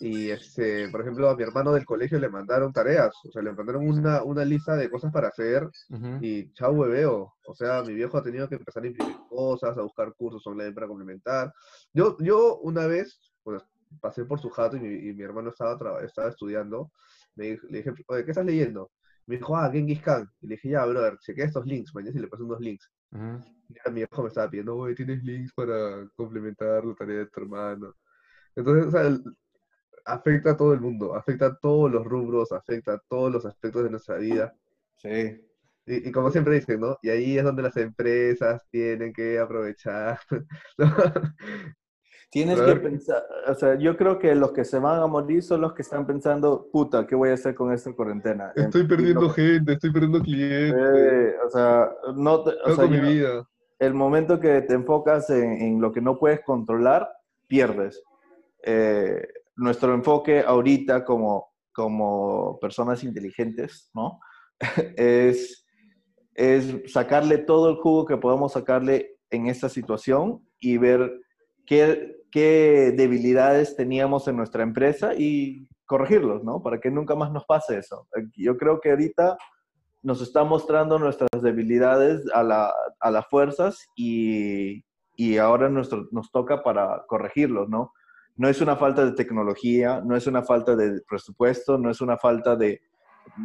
[0.00, 3.52] y, este, por ejemplo, a mi hermano del colegio le mandaron tareas, o sea, le
[3.52, 6.18] mandaron una, una lista de cosas para hacer Ujú.
[6.20, 7.34] y chao hueveo.
[7.46, 10.72] O sea, mi viejo ha tenido que empezar a imprimir cosas, a buscar cursos online
[10.72, 11.52] para complementar.
[11.92, 13.62] Yo, yo una vez, pues,
[14.00, 16.92] pasé por su jato y mi, y mi hermano estaba, estaba estudiando.
[17.34, 18.92] Me le dije, oye, ¿qué estás leyendo?
[19.26, 20.28] Me dijo, ah, Genghis Khan.
[20.40, 22.88] Y le dije, ya, brother, chequea estos links, mañana y le pasé unos links.
[23.10, 23.42] Ujú.
[23.68, 27.40] Ya mi viejo me estaba pidiendo, oye, ¿tienes links para complementar la tarea de tu
[27.40, 27.94] hermano?
[28.54, 29.18] Entonces, o sea,
[30.14, 33.84] afecta a todo el mundo, afecta a todos los rubros, afecta a todos los aspectos
[33.84, 34.54] de nuestra vida.
[34.96, 35.40] Sí.
[35.86, 36.98] Y, y como siempre dicen, ¿no?
[37.02, 40.20] Y ahí es donde las empresas tienen que aprovechar.
[40.78, 40.86] ¿no?
[42.30, 45.62] Tienes que pensar, o sea, yo creo que los que se van a morir son
[45.62, 48.52] los que están pensando, puta, ¿qué voy a hacer con esta cuarentena?
[48.54, 53.00] Estoy Y perdiendo gente, estoy perdiendo clientes, Eh, o sea, no te- o sea, mi
[53.00, 53.48] vida.
[53.78, 57.08] el momento que te enfocas en, en lo que no puedes controlar,
[57.46, 58.02] pierdes.
[58.62, 59.26] Eh,
[59.58, 64.20] nuestro enfoque ahorita como, como personas inteligentes, ¿no?
[64.96, 65.66] es,
[66.34, 71.20] es sacarle todo el jugo que podamos sacarle en esta situación y ver
[71.66, 76.62] qué, qué debilidades teníamos en nuestra empresa y corregirlos, ¿no?
[76.62, 78.06] Para que nunca más nos pase eso.
[78.36, 79.36] Yo creo que ahorita
[80.02, 84.84] nos está mostrando nuestras debilidades a, la, a las fuerzas y,
[85.16, 87.92] y ahora nuestro, nos toca para corregirlos, ¿no?
[88.38, 92.16] No es una falta de tecnología, no es una falta de presupuesto, no es una
[92.16, 92.80] falta de,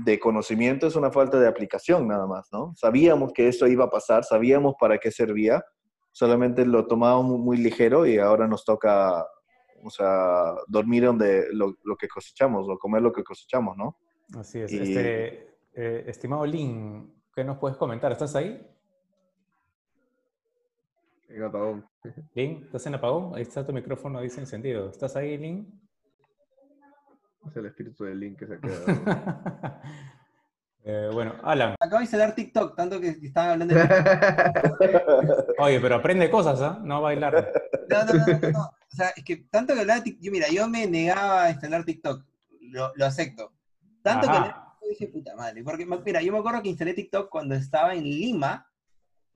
[0.05, 2.73] de conocimiento, es una falta de aplicación nada más, ¿no?
[2.77, 5.63] Sabíamos que eso iba a pasar, sabíamos para qué servía,
[6.11, 9.25] solamente lo tomábamos muy ligero y ahora nos toca,
[9.83, 13.97] o sea, dormir donde lo, lo que cosechamos o comer lo que cosechamos, ¿no?
[14.37, 14.71] Así es.
[14.71, 18.11] Y- Este, eh, estimado Lin, ¿qué nos puedes comentar?
[18.11, 18.63] ¿Estás ahí?
[21.33, 21.89] En apagón.
[22.35, 23.35] Lin, ¿estás en apagón?
[23.35, 24.89] Ahí está tu micrófono, dice encendido.
[24.89, 25.81] ¿Estás ahí, Lin?
[27.49, 29.81] Es el espíritu del link que se queda.
[30.85, 31.75] Eh, bueno, Alan.
[31.79, 33.83] Acabo de instalar TikTok, tanto que estaban hablando de...
[35.59, 36.77] Oye, pero aprende cosas, ¿ah?
[36.83, 37.53] No bailar.
[37.89, 38.59] No, no, no, no, no.
[38.65, 41.51] O sea, es que tanto que hablaba de TikTok, yo, mira, yo me negaba a
[41.51, 42.25] instalar TikTok,
[42.63, 43.53] lo, lo acepto.
[44.01, 47.55] Tanto que hablaba, dije, puta madre, porque, mira, yo me acuerdo que instalé TikTok cuando
[47.55, 48.69] estaba en Lima,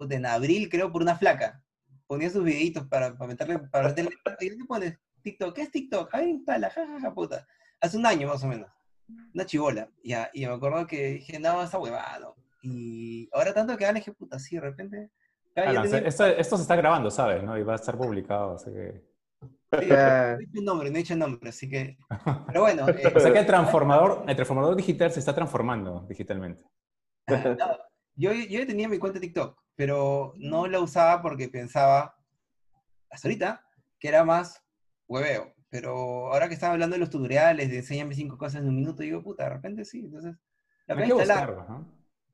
[0.02, 1.64] en abril creo, por una flaca.
[2.08, 4.98] Ponía sus videitos para, para meterle, para meterle, y ¿qué pones?
[5.22, 6.14] TikTok, ¿qué es TikTok?
[6.14, 7.46] A ver, instala, jajaja, puta.
[7.82, 8.70] Hace un año más o menos.
[9.34, 9.90] Una chivola.
[10.04, 12.36] Ya, y me acuerdo que dije, no, esa huevada, no.
[12.62, 15.12] Y ahora tanto que hablan, dije, puta, sí, de repente.
[15.56, 17.44] Alan, tenía- esto, esto se está grabando, ¿sabes?
[17.44, 17.58] ¿no?
[17.58, 19.04] Y va a estar publicado, así que...
[19.80, 21.98] Sí, no he dicho nombre, no he dicho nombre, así que.
[22.48, 26.64] Pero bueno, eh, O sea que el transformador, el transformador digital se está transformando digitalmente.
[27.28, 27.78] no,
[28.18, 32.16] yo, yo tenía mi cuenta de TikTok, pero no la usaba porque pensaba,
[33.10, 33.64] hasta ahorita,
[34.00, 34.62] que era más
[35.08, 35.54] hueveo.
[35.70, 39.04] Pero ahora que estaba hablando de los tutoriales, de enséñame cinco cosas en un minuto,
[39.04, 40.00] digo, puta, de repente sí.
[40.06, 40.36] Entonces,
[40.88, 41.48] la acabo de instalar.
[41.56, 41.84] buscar, ajá.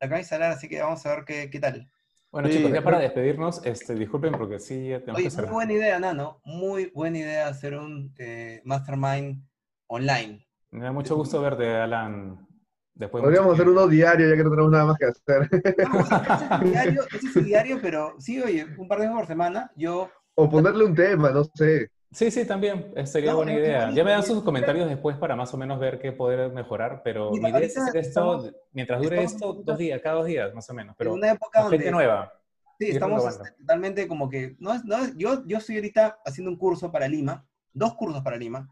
[0.00, 1.90] La acabo de instalar, así que vamos a ver qué, qué tal.
[2.30, 5.36] Bueno, Sí, chicos, ya para despedirnos, este, disculpen porque sí, ya tenemos Oye, que muy
[5.36, 5.52] cerrar.
[5.52, 6.40] buena idea, Nano.
[6.44, 9.44] Muy buena idea hacer un eh, mastermind
[9.86, 10.44] online.
[10.70, 12.44] Me da mucho gusto verte, Alan.
[12.94, 15.48] Después Podríamos hacer uno diario ya que no tenemos nada más que hacer.
[15.82, 19.26] Vamos, ese es diario, ese es diario, pero sí, oye, un par de veces por
[19.26, 21.88] semana, yo O ponerle un tema, no sé.
[22.12, 22.92] Sí, sí, también.
[22.94, 23.90] eh, Sería No, buena que idea.
[23.92, 27.32] Ya me dan sus comentarios después para más o menos ver qué poder mejorar, pero
[27.32, 30.26] Mira, mi idea es hacer esto, estamos- mientras dure esto, en dos días, cada dos
[30.26, 32.32] días, más o menos, en pero una época donde gente nueva.
[32.78, 36.92] sí, estamos este, totalmente como que, no no yo, yo estoy ahorita haciendo un curso
[36.92, 38.68] para Lima, dos cursos para Lima,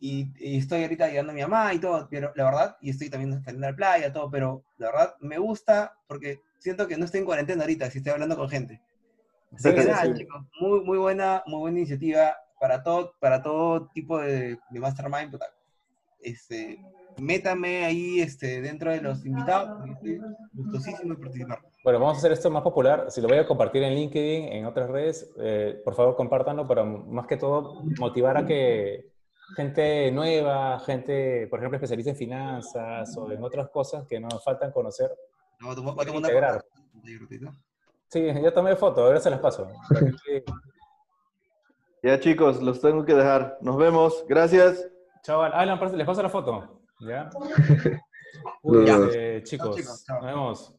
[0.00, 3.08] y, y estoy ahorita ayudando a mi mamá y todo, pero la verdad, y estoy
[3.10, 7.04] también saliendo a la playa, todo, pero la verdad me gusta porque siento que no
[7.04, 8.80] estoy en cuarentena ahorita, si estoy hablando con gente.
[9.54, 10.14] Así Sí, que nada, sí.
[10.14, 15.30] chicos, muy, muy buena, muy buena iniciativa para todo, para todo tipo de, de mastermind.
[15.30, 15.46] puta.
[16.20, 16.78] Este,
[17.18, 20.20] métame ahí este, dentro de los invitados, estoy
[20.54, 21.58] gustosísimo de participar.
[21.84, 23.10] Bueno, vamos a hacer esto más popular.
[23.10, 26.82] Si lo voy a compartir en LinkedIn, en otras redes, eh, por favor compártanlo para
[26.82, 29.13] más que todo motivar a que
[29.56, 34.72] gente nueva, gente, por ejemplo, especialista en finanzas o en otras cosas que nos faltan
[34.72, 35.10] conocer.
[35.60, 36.66] Voy a tomar- voy a tomar una foto.
[38.08, 39.68] Sí, ya tomé foto, ahora se las paso.
[42.02, 43.58] Ya chicos, los tengo que dejar.
[43.60, 44.24] Nos vemos.
[44.28, 44.86] Gracias.
[45.22, 46.82] Chaval, Alan, les paso la foto.
[47.00, 47.30] ¿Ya?
[48.62, 50.16] Uy, este, chicos, chicos, chao.
[50.20, 50.74] nos vemos.